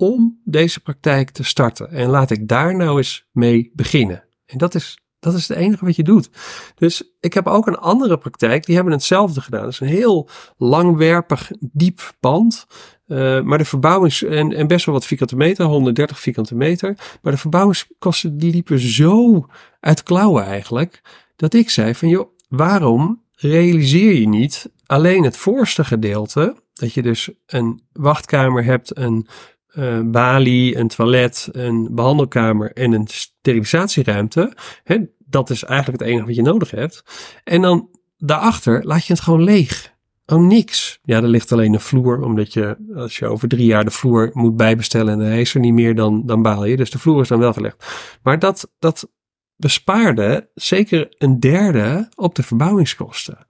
om 0.00 0.40
deze 0.44 0.80
praktijk 0.80 1.30
te 1.30 1.44
starten. 1.44 1.90
En 1.90 2.08
laat 2.08 2.30
ik 2.30 2.48
daar 2.48 2.76
nou 2.76 2.96
eens 2.96 3.26
mee 3.32 3.70
beginnen. 3.74 4.24
En 4.46 4.58
dat 4.58 4.74
is 4.74 4.98
dat 5.18 5.34
is 5.34 5.48
het 5.48 5.56
enige 5.56 5.84
wat 5.84 5.96
je 5.96 6.02
doet. 6.02 6.30
Dus 6.74 7.02
ik 7.20 7.34
heb 7.34 7.46
ook 7.46 7.66
een 7.66 7.78
andere 7.78 8.18
praktijk, 8.18 8.66
die 8.66 8.74
hebben 8.74 8.92
hetzelfde 8.92 9.40
gedaan. 9.40 9.64
Het 9.64 9.72
is 9.72 9.80
een 9.80 9.86
heel 9.86 10.28
langwerpig, 10.56 11.50
diep 11.58 12.12
pand. 12.20 12.66
Uh, 13.06 13.40
maar 13.40 13.58
de 13.58 13.64
verbouwings, 13.64 14.22
en, 14.22 14.52
en 14.52 14.66
best 14.66 14.86
wel 14.86 14.94
wat 14.94 15.06
vierkante 15.06 15.36
meter, 15.36 15.64
130 15.64 16.20
vierkante 16.20 16.54
meter. 16.54 16.96
Maar 17.22 17.32
de 17.32 17.38
verbouwingskosten 17.38 18.38
die 18.38 18.52
liepen 18.52 18.78
zo 18.78 19.46
uit 19.80 20.02
klauwen 20.02 20.44
eigenlijk. 20.44 21.00
Dat 21.36 21.54
ik 21.54 21.70
zei 21.70 21.94
van 21.94 22.08
joh, 22.08 22.28
waarom 22.48 23.22
realiseer 23.34 24.14
je 24.14 24.28
niet 24.28 24.70
alleen 24.86 25.24
het 25.24 25.36
voorste 25.36 25.84
gedeelte. 25.84 26.56
Dat 26.72 26.92
je 26.92 27.02
dus 27.02 27.30
een 27.46 27.82
wachtkamer 27.92 28.64
hebt, 28.64 28.98
een 28.98 29.26
uh, 29.74 30.00
balie, 30.04 30.76
een 30.76 30.88
toilet, 30.88 31.48
een 31.52 31.88
behandelkamer 31.90 32.72
en 32.72 32.92
een 32.92 33.06
sterilisatieruimte. 33.06 34.56
Hè, 34.84 34.98
dat 35.18 35.50
is 35.50 35.64
eigenlijk 35.64 36.00
het 36.00 36.10
enige 36.10 36.26
wat 36.26 36.34
je 36.34 36.42
nodig 36.42 36.70
hebt. 36.70 37.04
En 37.44 37.62
dan 37.62 37.88
daarachter 38.18 38.84
laat 38.84 39.06
je 39.06 39.12
het 39.12 39.22
gewoon 39.22 39.42
leeg. 39.42 39.94
Oh, 40.26 40.46
niks. 40.46 40.98
Ja, 41.02 41.16
er 41.16 41.28
ligt 41.28 41.52
alleen 41.52 41.72
een 41.72 41.80
vloer, 41.80 42.22
omdat 42.22 42.52
je, 42.52 42.76
als 42.94 43.16
je 43.16 43.26
over 43.26 43.48
drie 43.48 43.66
jaar 43.66 43.84
de 43.84 43.90
vloer 43.90 44.30
moet 44.32 44.56
bijbestellen 44.56 45.20
en 45.20 45.26
hij 45.26 45.40
is 45.40 45.54
er 45.54 45.60
niet 45.60 45.72
meer, 45.72 45.94
dan, 45.94 46.26
dan 46.26 46.42
baal 46.42 46.64
je. 46.64 46.76
Dus 46.76 46.90
de 46.90 46.98
vloer 46.98 47.20
is 47.20 47.28
dan 47.28 47.38
wel 47.38 47.52
gelegd. 47.52 47.84
Maar 48.22 48.38
dat, 48.38 48.70
dat 48.78 49.10
bespaarde 49.56 50.50
zeker 50.54 51.14
een 51.18 51.40
derde 51.40 52.08
op 52.14 52.34
de 52.34 52.42
verbouwingskosten. 52.42 53.46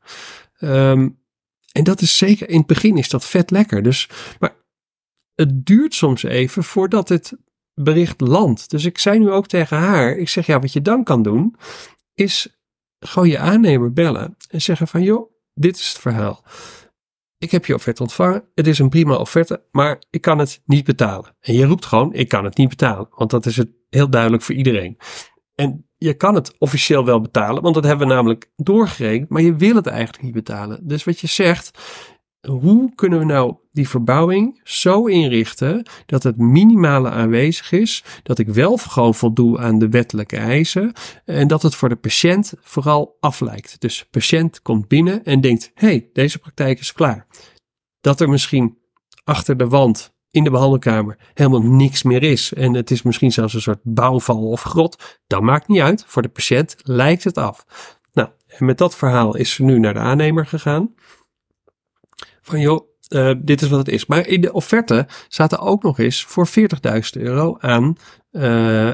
Um, 0.61 1.19
en 1.73 1.85
dat 1.85 2.01
is 2.01 2.17
zeker, 2.17 2.49
in 2.49 2.59
het 2.59 2.67
begin 2.67 2.97
is 2.97 3.09
dat 3.09 3.25
vet 3.25 3.51
lekker. 3.51 3.83
Dus, 3.83 4.09
maar 4.39 4.55
het 5.41 5.67
duurt 5.67 5.95
soms 5.95 6.23
even 6.23 6.65
voordat 6.65 7.09
het 7.09 7.33
bericht 7.75 8.21
landt. 8.21 8.71
Dus 8.71 8.85
ik 8.85 8.99
zei 8.99 9.19
nu 9.19 9.31
ook 9.31 9.47
tegen 9.47 9.77
haar, 9.77 10.17
ik 10.17 10.29
zeg 10.29 10.47
ja, 10.47 10.61
wat 10.61 10.73
je 10.73 10.83
dan 10.83 11.05
kan 11.05 11.23
doen, 11.23 11.57
is 12.15 12.61
gewoon 12.99 13.29
je 13.29 13.39
aannemer 13.39 13.93
bellen 13.93 14.37
en 14.49 14.61
zeggen 14.61 14.89
van 14.89 15.03
joh, 15.03 15.33
dit 15.55 15.77
is 15.77 15.89
het 15.89 15.99
verhaal. 15.99 16.45
Ik 17.39 17.51
heb 17.51 17.67
je 17.67 17.75
offerte 17.75 18.03
ontvangen, 18.03 18.45
het 18.55 18.67
is 18.67 18.79
een 18.79 18.89
prima 18.89 19.17
offerte, 19.17 19.65
maar 19.71 20.03
ik 20.11 20.21
kan 20.21 20.39
het 20.39 20.63
niet 20.65 20.85
betalen. 20.85 21.37
En 21.41 21.55
je 21.55 21.67
roept 21.67 21.87
gewoon, 21.87 22.15
ik 22.15 22.29
kan 22.29 22.45
het 22.45 22.57
niet 22.57 22.69
betalen, 22.69 23.07
want 23.11 23.31
dat 23.31 23.47
is 23.47 23.57
het 23.57 23.71
heel 23.89 24.11
duidelijk 24.11 24.43
voor 24.43 24.55
iedereen. 24.55 24.99
En 25.55 25.89
je 25.97 26.15
kan 26.15 26.35
het 26.35 26.59
officieel 26.59 27.05
wel 27.05 27.21
betalen, 27.21 27.63
want 27.63 27.75
dat 27.75 27.85
hebben 27.85 28.09
we 28.09 28.15
namelijk 28.15 28.51
doorgerekend, 28.57 29.29
maar 29.29 29.43
je 29.43 29.57
wil 29.57 29.75
het 29.75 29.87
eigenlijk 29.87 30.23
niet 30.23 30.33
betalen. 30.33 30.87
Dus 30.87 31.05
wat 31.05 31.21
je 31.21 31.27
zegt, 31.27 31.79
hoe 32.49 32.95
kunnen 32.95 33.19
we 33.19 33.25
nou 33.25 33.55
die 33.73 33.89
verbouwing 33.89 34.61
zo 34.65 35.07
inrichten 35.07 35.87
dat 36.07 36.23
het 36.23 36.37
minimale 36.37 37.11
aanwezig 37.11 37.73
is, 37.73 38.05
dat 38.23 38.39
ik 38.39 38.49
wel 38.49 38.77
gewoon 38.77 39.15
voldoe 39.15 39.59
aan 39.59 39.79
de 39.79 39.89
wettelijke 39.89 40.37
eisen 40.37 40.93
en 41.25 41.49
dat 41.49 41.63
het 41.63 41.75
voor 41.75 41.89
de 41.89 41.97
patiënt 41.97 42.53
vooral 42.61 43.17
aflijkt. 43.21 43.81
Dus 43.81 43.99
de 43.99 44.07
patiënt 44.11 44.63
komt 44.63 44.89
binnen 44.89 45.25
en 45.25 45.41
denkt, 45.41 45.71
hey, 45.75 46.09
deze 46.13 46.39
praktijk 46.39 46.81
is 46.81 46.93
klaar. 46.93 47.27
Dat 48.01 48.21
er 48.21 48.29
misschien 48.29 48.79
achter 49.25 49.57
de 49.57 49.69
wand 49.69 50.13
in 50.31 50.45
de 50.45 50.51
behandelkamer 50.51 51.19
helemaal 51.35 51.63
niks 51.63 52.03
meer 52.03 52.23
is 52.23 52.53
en 52.53 52.75
het 52.75 52.91
is 52.91 53.03
misschien 53.03 53.33
zelfs 53.33 53.55
een 53.55 53.61
soort 53.61 53.81
bouwval 53.83 54.49
of 54.49 54.63
grot, 54.63 55.19
dat 55.27 55.43
maakt 55.43 55.69
niet 55.69 55.81
uit. 55.81 56.05
Voor 56.07 56.23
de 56.23 56.29
patiënt 56.29 56.77
lijkt 56.83 57.25
het 57.25 57.39
af. 57.39 57.67
Nou, 58.13 58.29
en 58.47 58.65
met 58.65 58.79
dat 58.79 58.97
verhaal 58.97 59.37
is 59.37 59.53
ze 59.53 59.63
nu 59.63 59.79
naar 59.79 59.95
de 59.95 60.01
aannemer 60.01 60.47
gegaan 60.47 60.95
van 62.51 62.61
joh, 62.61 62.89
uh, 63.09 63.33
dit 63.39 63.63
is 63.63 63.69
wat 63.69 63.79
het 63.79 63.89
is. 63.89 64.07
Maar 64.07 64.27
in 64.27 64.41
de 64.41 64.53
offerte 64.53 65.07
zaten 65.29 65.59
ook 65.59 65.83
nog 65.83 65.99
eens 65.99 66.25
voor 66.25 66.49
40.000 66.49 67.23
euro 67.23 67.57
aan, 67.61 67.97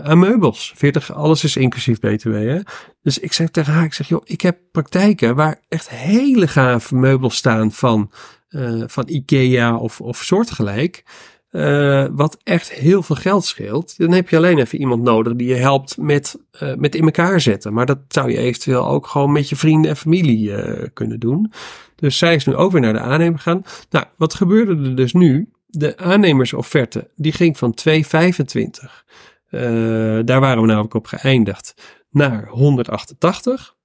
aan 0.02 0.18
meubels. 0.18 0.72
40, 0.76 1.12
alles 1.12 1.44
is 1.44 1.56
inclusief 1.56 2.00
BTW. 2.00 2.32
Hè? 2.32 2.58
Dus 3.02 3.18
ik 3.18 3.32
zeg 3.32 3.50
tegen 3.50 3.72
haar, 3.72 3.84
ik 3.84 3.94
zeg 3.94 4.08
joh, 4.08 4.22
ik 4.24 4.40
heb 4.40 4.58
praktijken 4.72 5.34
waar 5.34 5.60
echt 5.68 5.88
hele 5.88 6.48
gave 6.48 6.94
meubels 6.94 7.36
staan 7.36 7.72
van, 7.72 8.10
uh, 8.50 8.82
van 8.86 9.08
Ikea 9.08 9.76
of, 9.76 10.00
of 10.00 10.22
soortgelijk. 10.22 11.04
Uh, 11.50 12.06
wat 12.10 12.38
echt 12.42 12.72
heel 12.72 13.02
veel 13.02 13.16
geld 13.16 13.44
scheelt, 13.44 13.98
dan 13.98 14.12
heb 14.12 14.28
je 14.28 14.36
alleen 14.36 14.58
even 14.58 14.78
iemand 14.78 15.02
nodig 15.02 15.34
die 15.34 15.48
je 15.48 15.54
helpt 15.54 15.96
met, 15.96 16.38
uh, 16.62 16.74
met 16.74 16.94
in 16.94 17.04
elkaar 17.04 17.40
zetten. 17.40 17.72
Maar 17.72 17.86
dat 17.86 17.98
zou 18.08 18.30
je 18.30 18.38
eventueel 18.38 18.88
ook 18.88 19.06
gewoon 19.06 19.32
met 19.32 19.48
je 19.48 19.56
vrienden 19.56 19.90
en 19.90 19.96
familie 19.96 20.48
uh, 20.48 20.86
kunnen 20.92 21.20
doen. 21.20 21.52
Dus 21.94 22.18
zij 22.18 22.34
is 22.34 22.46
nu 22.46 22.54
ook 22.54 22.72
weer 22.72 22.80
naar 22.80 22.92
de 22.92 23.00
aannemer 23.00 23.38
gegaan. 23.38 23.62
Nou, 23.90 24.06
wat 24.16 24.34
gebeurde 24.34 24.88
er 24.88 24.96
dus 24.96 25.12
nu? 25.12 25.50
De 25.66 25.96
aannemersofferte, 25.96 27.10
die 27.14 27.32
ging 27.32 27.58
van 27.58 27.74
2,25. 27.88 27.94
daar 30.24 30.40
waren 30.40 30.60
we 30.60 30.66
namelijk 30.66 30.94
op 30.94 31.06
geëindigd 31.06 31.74
naar 32.10 32.48
188. 32.48 33.76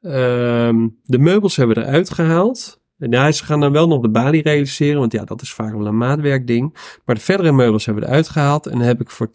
Ehm, 0.00 0.88
de 1.02 1.18
meubels 1.18 1.56
hebben 1.56 1.76
we 1.76 1.82
eruit 1.82 2.10
gehaald. 2.10 2.80
Ja, 2.98 3.32
ze 3.32 3.44
gaan 3.44 3.60
dan 3.60 3.72
wel 3.72 3.88
nog 3.88 4.00
de 4.00 4.10
balie 4.10 4.42
realiseren, 4.42 5.00
want 5.00 5.12
ja, 5.12 5.24
dat 5.24 5.42
is 5.42 5.52
vaak 5.52 5.72
wel 5.72 5.86
een 5.86 5.96
maatwerkding. 5.96 6.76
Maar 7.04 7.14
de 7.14 7.20
verdere 7.20 7.52
meubels 7.52 7.86
hebben 7.86 8.02
we 8.02 8.08
eruit 8.08 8.28
gehaald 8.28 8.66
en 8.66 8.78
heb 8.78 9.00
ik 9.00 9.10
voor 9.10 9.28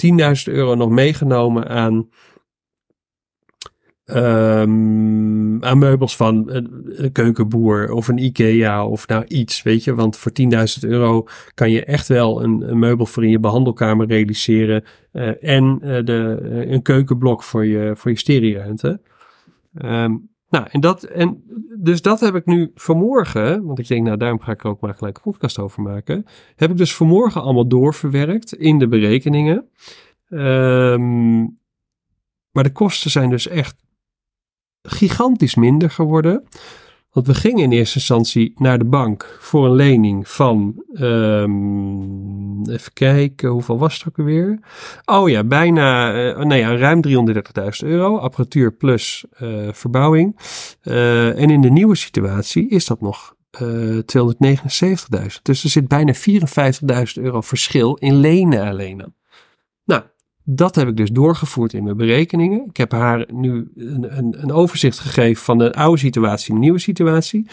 10.000 0.47 0.53
euro 0.53 0.75
nog 0.75 0.89
meegenomen 0.89 1.67
aan, 1.67 2.09
um, 4.05 5.63
aan 5.63 5.77
meubels 5.77 6.15
van 6.15 6.49
een, 6.49 7.11
keukenboer 7.11 7.91
of 7.91 8.07
een 8.07 8.17
Ikea 8.17 8.85
of 8.85 9.07
nou 9.07 9.25
iets, 9.27 9.63
weet 9.63 9.83
je. 9.83 9.95
Want 9.95 10.17
voor 10.17 10.31
10.000 10.81 10.89
euro 10.89 11.27
kan 11.53 11.71
je 11.71 11.85
echt 11.85 12.07
wel 12.07 12.43
een, 12.43 12.79
meubel 12.79 13.05
voor 13.05 13.23
in 13.23 13.29
je 13.29 13.39
behandelkamer 13.39 14.07
realiseren 14.07 14.83
uh, 15.13 15.43
en 15.43 15.79
uh, 15.83 16.03
de, 16.05 16.37
een 16.67 16.81
keukenblok 16.81 17.43
voor 17.43 17.65
je, 17.65 17.93
voor 17.95 18.11
je 18.11 18.17
stereoruimte. 18.17 19.01
Um, 19.81 20.30
nou, 20.51 20.67
en 20.69 20.79
dat, 20.79 21.03
en 21.03 21.43
dus 21.79 22.01
dat 22.01 22.19
heb 22.19 22.35
ik 22.35 22.45
nu 22.45 22.71
vanmorgen, 22.75 23.65
want 23.65 23.79
ik 23.79 23.87
denk, 23.87 24.05
nou, 24.05 24.17
daarom 24.17 24.39
ga 24.39 24.51
ik 24.51 24.63
er 24.63 24.69
ook 24.69 24.81
maar 24.81 24.95
gelijk 24.95 25.15
een 25.15 25.31
podcast 25.31 25.59
over 25.59 25.81
maken. 25.81 26.25
Heb 26.55 26.71
ik 26.71 26.77
dus 26.77 26.95
vanmorgen 26.95 27.41
allemaal 27.41 27.67
doorverwerkt 27.67 28.53
in 28.53 28.79
de 28.79 28.87
berekeningen. 28.87 29.69
Um, 30.29 31.59
maar 32.51 32.63
de 32.63 32.71
kosten 32.71 33.11
zijn 33.11 33.29
dus 33.29 33.47
echt 33.47 33.75
gigantisch 34.81 35.55
minder 35.55 35.89
geworden. 35.89 36.43
Want 37.11 37.27
we 37.27 37.33
gingen 37.33 37.63
in 37.63 37.71
eerste 37.71 37.97
instantie 37.97 38.53
naar 38.55 38.77
de 38.77 38.85
bank 38.85 39.37
voor 39.39 39.65
een 39.65 39.75
lening 39.75 40.27
van, 40.27 40.83
um, 40.93 42.50
even 42.69 42.93
kijken, 42.93 43.49
hoeveel 43.49 43.77
was 43.77 43.93
het 43.93 44.07
ook 44.07 44.17
alweer? 44.17 44.59
Oh 45.05 45.29
ja, 45.29 45.43
bijna, 45.43 46.15
uh, 46.37 46.43
nee, 46.43 46.77
ruim 46.77 47.01
330.000 47.07 47.87
euro, 47.87 48.17
apparatuur 48.17 48.73
plus 48.73 49.25
uh, 49.41 49.67
verbouwing. 49.71 50.39
Uh, 50.83 51.41
en 51.41 51.49
in 51.49 51.61
de 51.61 51.69
nieuwe 51.69 51.95
situatie 51.95 52.69
is 52.69 52.85
dat 52.85 53.01
nog 53.01 53.35
279.000. 53.63 53.63
Dus 55.41 55.63
er 55.63 55.69
zit 55.69 55.87
bijna 55.87 56.13
54.000 56.13 56.21
euro 57.13 57.41
verschil 57.41 57.95
in 57.95 58.15
lenen 58.15 58.67
alleen. 58.67 59.13
Nou, 59.85 60.03
dat 60.43 60.75
heb 60.75 60.87
ik 60.87 60.97
dus 60.97 61.11
doorgevoerd 61.11 61.73
in 61.73 61.83
mijn 61.83 61.97
berekeningen. 61.97 62.65
Ik 62.69 62.77
heb 62.77 62.91
haar 62.91 63.25
nu 63.33 63.71
een, 63.75 64.17
een, 64.17 64.35
een 64.41 64.51
overzicht 64.51 64.99
gegeven 64.99 65.43
van 65.43 65.57
de 65.57 65.73
oude 65.73 65.99
situatie 65.99 66.49
en 66.49 66.55
de 66.55 66.61
nieuwe 66.61 66.79
situatie. 66.79 67.47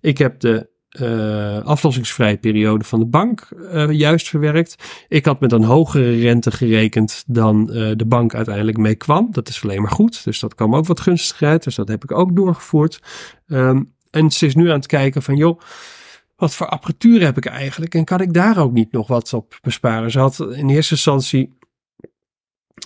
Ik 0.00 0.18
heb 0.18 0.40
de 0.40 0.68
uh, 1.02 1.58
aflossingsvrije 1.58 2.36
periode 2.36 2.84
van 2.84 2.98
de 2.98 3.06
bank 3.06 3.48
uh, 3.52 3.90
juist 3.90 4.28
verwerkt. 4.28 4.84
Ik 5.08 5.24
had 5.24 5.40
met 5.40 5.52
een 5.52 5.64
hogere 5.64 6.20
rente 6.20 6.50
gerekend 6.50 7.24
dan 7.26 7.68
uh, 7.70 7.90
de 7.96 8.06
bank 8.06 8.34
uiteindelijk 8.34 8.76
mee 8.76 8.94
kwam. 8.94 9.28
Dat 9.30 9.48
is 9.48 9.62
alleen 9.62 9.82
maar 9.82 9.90
goed. 9.90 10.24
Dus 10.24 10.40
dat 10.40 10.54
kwam 10.54 10.74
ook 10.74 10.86
wat 10.86 11.00
gunstiger 11.00 11.48
uit. 11.48 11.64
Dus 11.64 11.74
dat 11.74 11.88
heb 11.88 12.02
ik 12.02 12.12
ook 12.12 12.36
doorgevoerd. 12.36 13.00
Um, 13.46 13.92
en 14.10 14.30
ze 14.30 14.46
is 14.46 14.54
nu 14.54 14.68
aan 14.68 14.76
het 14.76 14.86
kijken 14.86 15.22
van 15.22 15.36
joh. 15.36 15.60
Wat 16.36 16.54
voor 16.54 16.66
apparatuur 16.66 17.22
heb 17.22 17.36
ik 17.36 17.46
eigenlijk? 17.46 17.94
En 17.94 18.04
kan 18.04 18.20
ik 18.20 18.32
daar 18.32 18.58
ook 18.58 18.72
niet 18.72 18.92
nog 18.92 19.06
wat 19.06 19.32
op 19.32 19.58
besparen? 19.62 20.10
Ze 20.10 20.18
had 20.18 20.46
in 20.52 20.68
eerste 20.68 20.94
instantie 20.94 21.57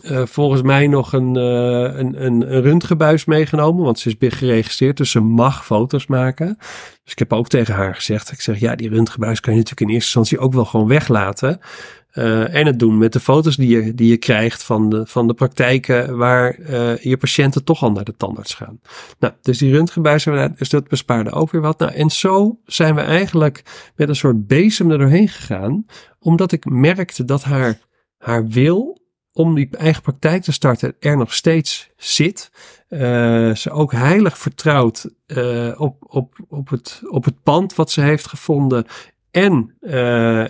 uh, 0.04 0.26
volgens 0.26 0.62
mij 0.62 0.86
nog 0.86 1.12
een, 1.12 1.36
uh, 1.36 1.98
een, 1.98 2.24
een, 2.24 2.66
een 2.66 3.18
meegenomen, 3.26 3.84
want 3.84 3.98
ze 3.98 4.16
is 4.18 4.32
geregistreerd, 4.34 4.96
dus 4.96 5.10
ze 5.10 5.20
mag 5.20 5.64
foto's 5.64 6.06
maken. 6.06 6.56
Dus 7.04 7.12
ik 7.12 7.18
heb 7.18 7.32
ook 7.32 7.48
tegen 7.48 7.74
haar 7.74 7.94
gezegd, 7.94 8.32
ik 8.32 8.40
zeg 8.40 8.58
ja, 8.60 8.74
die 8.74 8.88
röntgenbuis 8.88 9.40
kan 9.40 9.52
je 9.52 9.58
natuurlijk 9.58 9.88
in 9.88 9.94
eerste 9.94 10.18
instantie 10.18 10.38
ook 10.38 10.52
wel 10.52 10.64
gewoon 10.64 10.88
weglaten. 10.88 11.60
Uh, 12.14 12.54
en 12.54 12.66
het 12.66 12.78
doen 12.78 12.98
met 12.98 13.12
de 13.12 13.20
foto's 13.20 13.56
die 13.56 13.68
je, 13.68 13.94
die 13.94 14.08
je 14.08 14.16
krijgt 14.16 14.62
van 14.62 14.88
de, 14.88 15.06
van 15.06 15.26
de 15.26 15.34
praktijken 15.34 16.16
waar 16.16 16.56
je 17.00 17.16
patiënten 17.16 17.64
toch 17.64 17.82
al 17.82 17.92
naar 17.92 18.04
de 18.04 18.16
tandarts 18.16 18.54
gaan. 18.54 18.80
Nou, 19.18 19.32
dus 19.42 19.58
die 19.58 19.72
röntgenbuis, 19.72 20.24
dus 20.56 20.68
dat 20.68 20.88
bespaarde 20.88 21.30
ook 21.30 21.50
weer 21.50 21.60
wat. 21.60 21.78
Nou, 21.78 21.92
en 21.92 22.10
zo 22.10 22.58
zijn 22.64 22.94
we 22.94 23.00
eigenlijk 23.00 23.62
met 23.96 24.08
een 24.08 24.16
soort 24.16 24.46
bezem 24.46 24.90
er 24.90 24.98
doorheen 24.98 25.28
gegaan, 25.28 25.86
omdat 26.18 26.52
ik 26.52 26.64
merkte 26.64 27.24
dat 27.24 27.42
haar, 27.42 27.78
haar 28.18 28.46
wil 28.46 29.01
om 29.32 29.54
die 29.54 29.68
eigen 29.70 30.02
praktijk 30.02 30.42
te 30.42 30.52
starten 30.52 30.94
er 31.00 31.16
nog 31.16 31.34
steeds 31.34 31.90
zit. 31.96 32.50
Uh, 32.88 33.54
ze 33.54 33.70
ook 33.70 33.92
heilig 33.92 34.38
vertrouwt 34.38 35.10
uh, 35.26 35.80
op, 35.80 35.96
op, 36.00 36.38
op, 36.48 36.68
het, 36.68 37.02
op 37.08 37.24
het 37.24 37.42
pand 37.42 37.74
wat 37.74 37.90
ze 37.90 38.00
heeft 38.00 38.26
gevonden. 38.26 38.86
En 39.30 39.74
uh, 39.80 40.44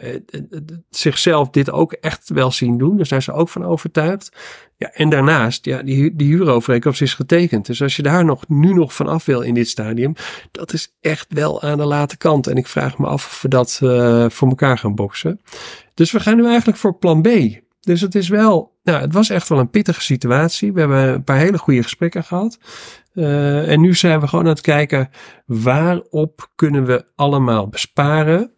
zichzelf 0.90 1.50
dit 1.50 1.70
ook 1.70 1.92
echt 1.92 2.28
wel 2.28 2.50
zien 2.50 2.78
doen. 2.78 2.96
Daar 2.96 3.06
zijn 3.06 3.22
ze 3.22 3.32
ook 3.32 3.48
van 3.48 3.64
overtuigd. 3.64 4.36
Ja, 4.76 4.90
en 4.92 5.08
daarnaast, 5.08 5.64
ja, 5.64 5.82
die, 5.82 6.16
die 6.16 6.26
huurovereenkomst 6.26 7.02
is 7.02 7.14
getekend. 7.14 7.66
Dus 7.66 7.82
als 7.82 7.96
je 7.96 8.02
daar 8.02 8.24
nog, 8.24 8.48
nu 8.48 8.74
nog 8.74 8.94
van 8.94 9.06
af 9.06 9.24
wil 9.24 9.40
in 9.40 9.54
dit 9.54 9.68
stadium, 9.68 10.14
dat 10.50 10.72
is 10.72 10.96
echt 11.00 11.26
wel 11.28 11.62
aan 11.62 11.78
de 11.78 11.84
late 11.84 12.16
kant. 12.16 12.46
En 12.46 12.56
ik 12.56 12.66
vraag 12.66 12.98
me 12.98 13.06
af 13.06 13.26
of 13.26 13.42
we 13.42 13.48
dat 13.48 13.72
voor 14.32 14.48
elkaar 14.48 14.78
gaan 14.78 14.94
boksen. 14.94 15.40
Dus 15.94 16.12
we 16.12 16.20
gaan 16.20 16.36
nu 16.36 16.46
eigenlijk 16.46 16.78
voor 16.78 16.98
plan 16.98 17.22
B. 17.22 17.28
Dus 17.80 18.00
het 18.00 18.14
is 18.14 18.28
wel, 18.28 18.71
nou, 18.82 19.00
het 19.00 19.12
was 19.12 19.30
echt 19.30 19.48
wel 19.48 19.58
een 19.58 19.70
pittige 19.70 20.02
situatie. 20.02 20.72
We 20.72 20.80
hebben 20.80 21.08
een 21.08 21.24
paar 21.24 21.36
hele 21.36 21.58
goede 21.58 21.82
gesprekken 21.82 22.24
gehad. 22.24 22.58
Uh, 23.14 23.70
en 23.70 23.80
nu 23.80 23.94
zijn 23.94 24.20
we 24.20 24.28
gewoon 24.28 24.44
aan 24.44 24.50
het 24.50 24.60
kijken 24.60 25.10
waarop 25.46 26.50
kunnen 26.54 26.84
we 26.84 27.04
allemaal 27.14 27.68
besparen. 27.68 28.52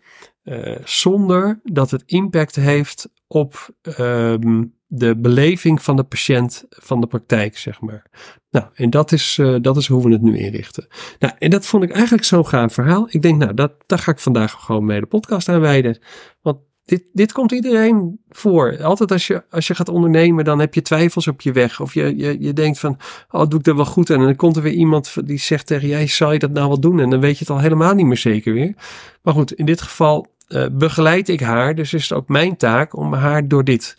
Uh, 0.45 0.77
zonder 0.85 1.61
dat 1.63 1.91
het 1.91 2.03
impact 2.07 2.55
heeft 2.55 3.09
op 3.27 3.69
um, 3.99 4.75
de 4.87 5.17
beleving 5.17 5.83
van 5.83 5.97
de 5.97 6.03
patiënt 6.03 6.65
van 6.69 7.01
de 7.01 7.07
praktijk, 7.07 7.59
zeg 7.59 7.81
maar. 7.81 8.07
Nou, 8.51 8.67
en 8.75 8.91
dat 8.91 9.13
is, 9.13 9.39
uh, 9.41 9.57
dat 9.61 9.77
is 9.77 9.87
hoe 9.87 10.03
we 10.05 10.13
het 10.13 10.23
nu 10.23 10.39
inrichten. 10.39 10.87
Nou, 11.19 11.35
en 11.39 11.51
dat 11.51 11.67
vond 11.67 11.83
ik 11.83 11.91
eigenlijk 11.91 12.25
zo'n 12.25 12.47
gaaf 12.47 12.73
verhaal. 12.73 13.07
Ik 13.11 13.23
denk, 13.23 13.39
nou, 13.39 13.55
dat, 13.55 13.73
daar 13.87 13.99
ga 13.99 14.13
ik 14.13 14.19
vandaag 14.19 14.53
gewoon 14.53 14.85
mee 14.85 15.01
de 15.01 15.07
podcast 15.07 15.49
aan 15.49 15.61
wijden. 15.61 15.99
Want 16.43 16.59
dit, 16.85 17.05
dit 17.13 17.33
komt 17.33 17.53
iedereen 17.53 18.21
voor. 18.29 18.83
Altijd 18.83 19.13
als 19.13 19.27
je, 19.27 19.43
als 19.51 19.67
je 19.67 19.75
gaat 19.75 19.89
ondernemen, 19.89 20.45
dan 20.45 20.59
heb 20.59 20.75
je 20.75 20.83
twijfels 20.83 21.29
op 21.29 21.41
je 21.41 21.53
weg. 21.53 21.81
Of 21.81 21.95
je, 21.95 22.17
je, 22.17 22.41
je 22.41 22.53
denkt 22.53 22.79
van, 22.79 22.99
oh, 23.31 23.49
doe 23.49 23.59
ik 23.59 23.65
dat 23.65 23.77
wel 23.77 23.85
goed? 23.85 24.11
En 24.11 24.21
dan 24.21 24.37
komt 24.37 24.57
er 24.57 24.63
weer 24.63 24.73
iemand 24.73 25.27
die 25.27 25.39
zegt 25.39 25.67
tegen 25.67 25.89
jij, 25.89 26.07
zou 26.07 26.33
je 26.33 26.39
dat 26.39 26.51
nou 26.51 26.69
wel 26.69 26.81
doen? 26.81 27.01
En 27.01 27.11
dan 27.11 27.21
weet 27.21 27.39
je 27.39 27.45
het 27.45 27.51
al 27.51 27.61
helemaal 27.61 27.95
niet 27.95 28.07
meer 28.07 28.17
zeker 28.17 28.53
weer. 28.53 28.75
Maar 29.23 29.35
goed, 29.35 29.53
in 29.53 29.67
dit 29.67 29.83
geval 29.83 30.27
uh, 30.49 30.67
begeleid 30.73 31.29
ik 31.29 31.41
haar. 31.41 31.75
Dus 31.75 31.93
is 31.93 32.09
het 32.09 32.19
ook 32.19 32.29
mijn 32.29 32.57
taak 32.57 32.97
om 32.97 33.13
haar 33.13 33.49
door 33.49 33.65
dit 33.65 33.97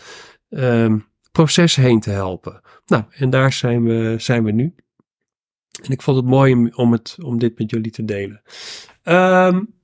uh, 0.50 0.93
proces 1.32 1.76
heen 1.76 2.00
te 2.00 2.10
helpen. 2.10 2.62
Nou, 2.86 3.04
en 3.10 3.30
daar 3.30 3.54
zijn 3.54 3.84
we, 3.84 4.15
zijn 4.17 4.43
we 4.43 4.52
nu. 4.52 4.76
En 5.84 5.91
ik 5.91 6.02
vond 6.02 6.17
het 6.17 6.26
mooi 6.26 6.71
om, 6.76 6.91
het, 6.91 7.17
om 7.24 7.39
dit 7.39 7.58
met 7.60 7.71
jullie 7.71 7.91
te 7.91 8.06
delen. 8.06 8.41
Um, 9.04 9.75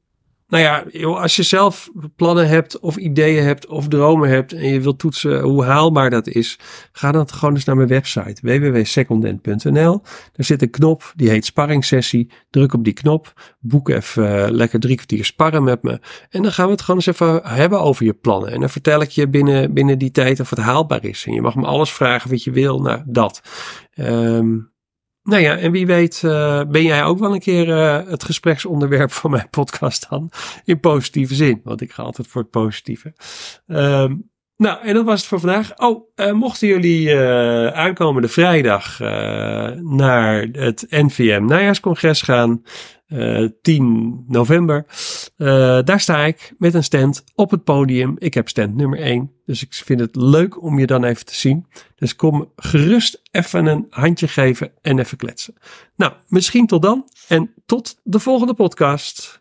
nou 0.52 0.64
ja, 0.64 0.86
als 1.06 1.36
je 1.36 1.44
zelf 1.44 1.90
plannen 2.16 2.48
hebt 2.48 2.80
of 2.80 2.98
ideeën 2.98 3.44
hebt 3.44 3.68
of 3.68 3.88
dromen 3.88 4.30
hebt 4.30 4.54
en 4.54 4.68
je 4.68 4.82
wilt 4.82 5.00
toetsen 5.00 5.42
hoe 5.42 5.64
haalbaar 5.64 6.10
dat 6.10 6.28
is, 6.28 6.60
ga 6.92 7.12
dan 7.12 7.30
gewoon 7.30 7.54
eens 7.56 7.66
naar 7.66 7.76
mijn 7.76 7.88
website 7.88 8.42
www.secondent.nl. 8.42 10.02
Daar 10.34 10.46
zit 10.46 10.62
een 10.62 10.70
knop 10.70 11.14
die 11.16 11.30
heet 11.30 11.46
sparringssessie. 11.46 12.32
Druk 12.50 12.74
op 12.74 12.84
die 12.84 12.94
knop, 12.94 13.34
boek 13.60 13.90
even 13.90 14.24
uh, 14.24 14.50
lekker 14.50 14.80
drie 14.80 14.96
kwartier 14.96 15.26
sparren 15.26 15.64
met 15.64 15.84
me 15.84 16.00
en 16.30 16.42
dan 16.42 16.52
gaan 16.52 16.66
we 16.66 16.72
het 16.72 16.82
gewoon 16.82 16.96
eens 17.06 17.20
even 17.20 17.42
hebben 17.44 17.82
over 17.82 18.06
je 18.06 18.14
plannen. 18.14 18.52
En 18.52 18.60
dan 18.60 18.70
vertel 18.70 19.02
ik 19.02 19.10
je 19.10 19.28
binnen, 19.28 19.74
binnen 19.74 19.98
die 19.98 20.12
tijd 20.12 20.40
of 20.40 20.50
het 20.50 20.60
haalbaar 20.60 21.04
is. 21.04 21.26
En 21.28 21.34
je 21.34 21.42
mag 21.42 21.56
me 21.56 21.66
alles 21.66 21.92
vragen 21.92 22.30
wat 22.30 22.44
je 22.44 22.52
wil, 22.52 22.82
nou 22.82 23.02
dat. 23.06 23.42
Um, 23.96 24.71
nou 25.24 25.42
ja, 25.42 25.58
en 25.58 25.72
wie 25.72 25.86
weet 25.86 26.22
uh, 26.26 26.62
ben 26.64 26.84
jij 26.84 27.04
ook 27.04 27.20
wel 27.20 27.34
een 27.34 27.40
keer 27.40 27.68
uh, 27.68 28.10
het 28.10 28.24
gespreksonderwerp 28.24 29.12
van 29.12 29.32
mijn 29.32 29.50
podcast 29.50 30.10
dan. 30.10 30.32
In 30.64 30.80
positieve 30.80 31.36
zin, 31.36 31.62
want 31.64 31.82
ik 31.82 31.92
ga 31.92 32.04
altijd 32.04 32.28
voor 32.28 32.42
het 32.42 32.52
positieve. 32.52 33.14
Um, 33.68 34.30
nou, 34.58 34.82
en 34.82 34.94
dat 34.94 35.06
was 35.06 35.20
het 35.20 35.30
voor 35.30 35.40
vandaag. 35.40 35.78
Oh, 35.78 36.10
uh, 36.16 36.32
mochten 36.32 36.68
jullie 36.68 37.18
aankomende 37.74 38.28
vrijdag 38.28 39.00
naar 39.80 40.48
het 40.52 40.86
NVM 40.90 41.46
najaarscongres 41.46 42.22
gaan, 42.22 42.62
10 43.62 44.26
november, 44.28 44.86
daar 45.86 46.00
sta 46.00 46.26
ik 46.26 46.54
met 46.58 46.74
een 46.74 46.84
stand 46.84 47.24
op 47.36 47.52
het 47.52 47.64
podium. 47.64 48.16
Ik 48.18 48.34
heb 48.34 48.50
stand 48.50 48.76
nummer 48.76 49.00
1, 49.00 49.32
dus 49.46 49.62
ik 49.62 49.74
vind 49.74 50.00
het 50.00 50.16
leuk 50.16 50.64
om 50.64 50.80
je 50.80 50.88
dan 50.88 51.04
even 51.04 51.26
te 51.26 51.36
zien. 51.36 51.66
Dus 51.96 52.16
kom 52.16 52.52
gerust 52.56 53.22
even 53.32 53.66
een 53.66 53.88
handje 53.90 54.28
geven 54.28 54.72
en 54.82 55.00
even 55.00 55.18
kletsen. 55.18 55.54
Nou, 55.96 56.14
misschien 56.28 56.68
tot 56.68 56.82
dan 56.82 57.10
en 57.28 57.54
tot 57.66 58.00
de 58.04 58.20
volgende 58.20 58.54
podcast. 58.54 59.41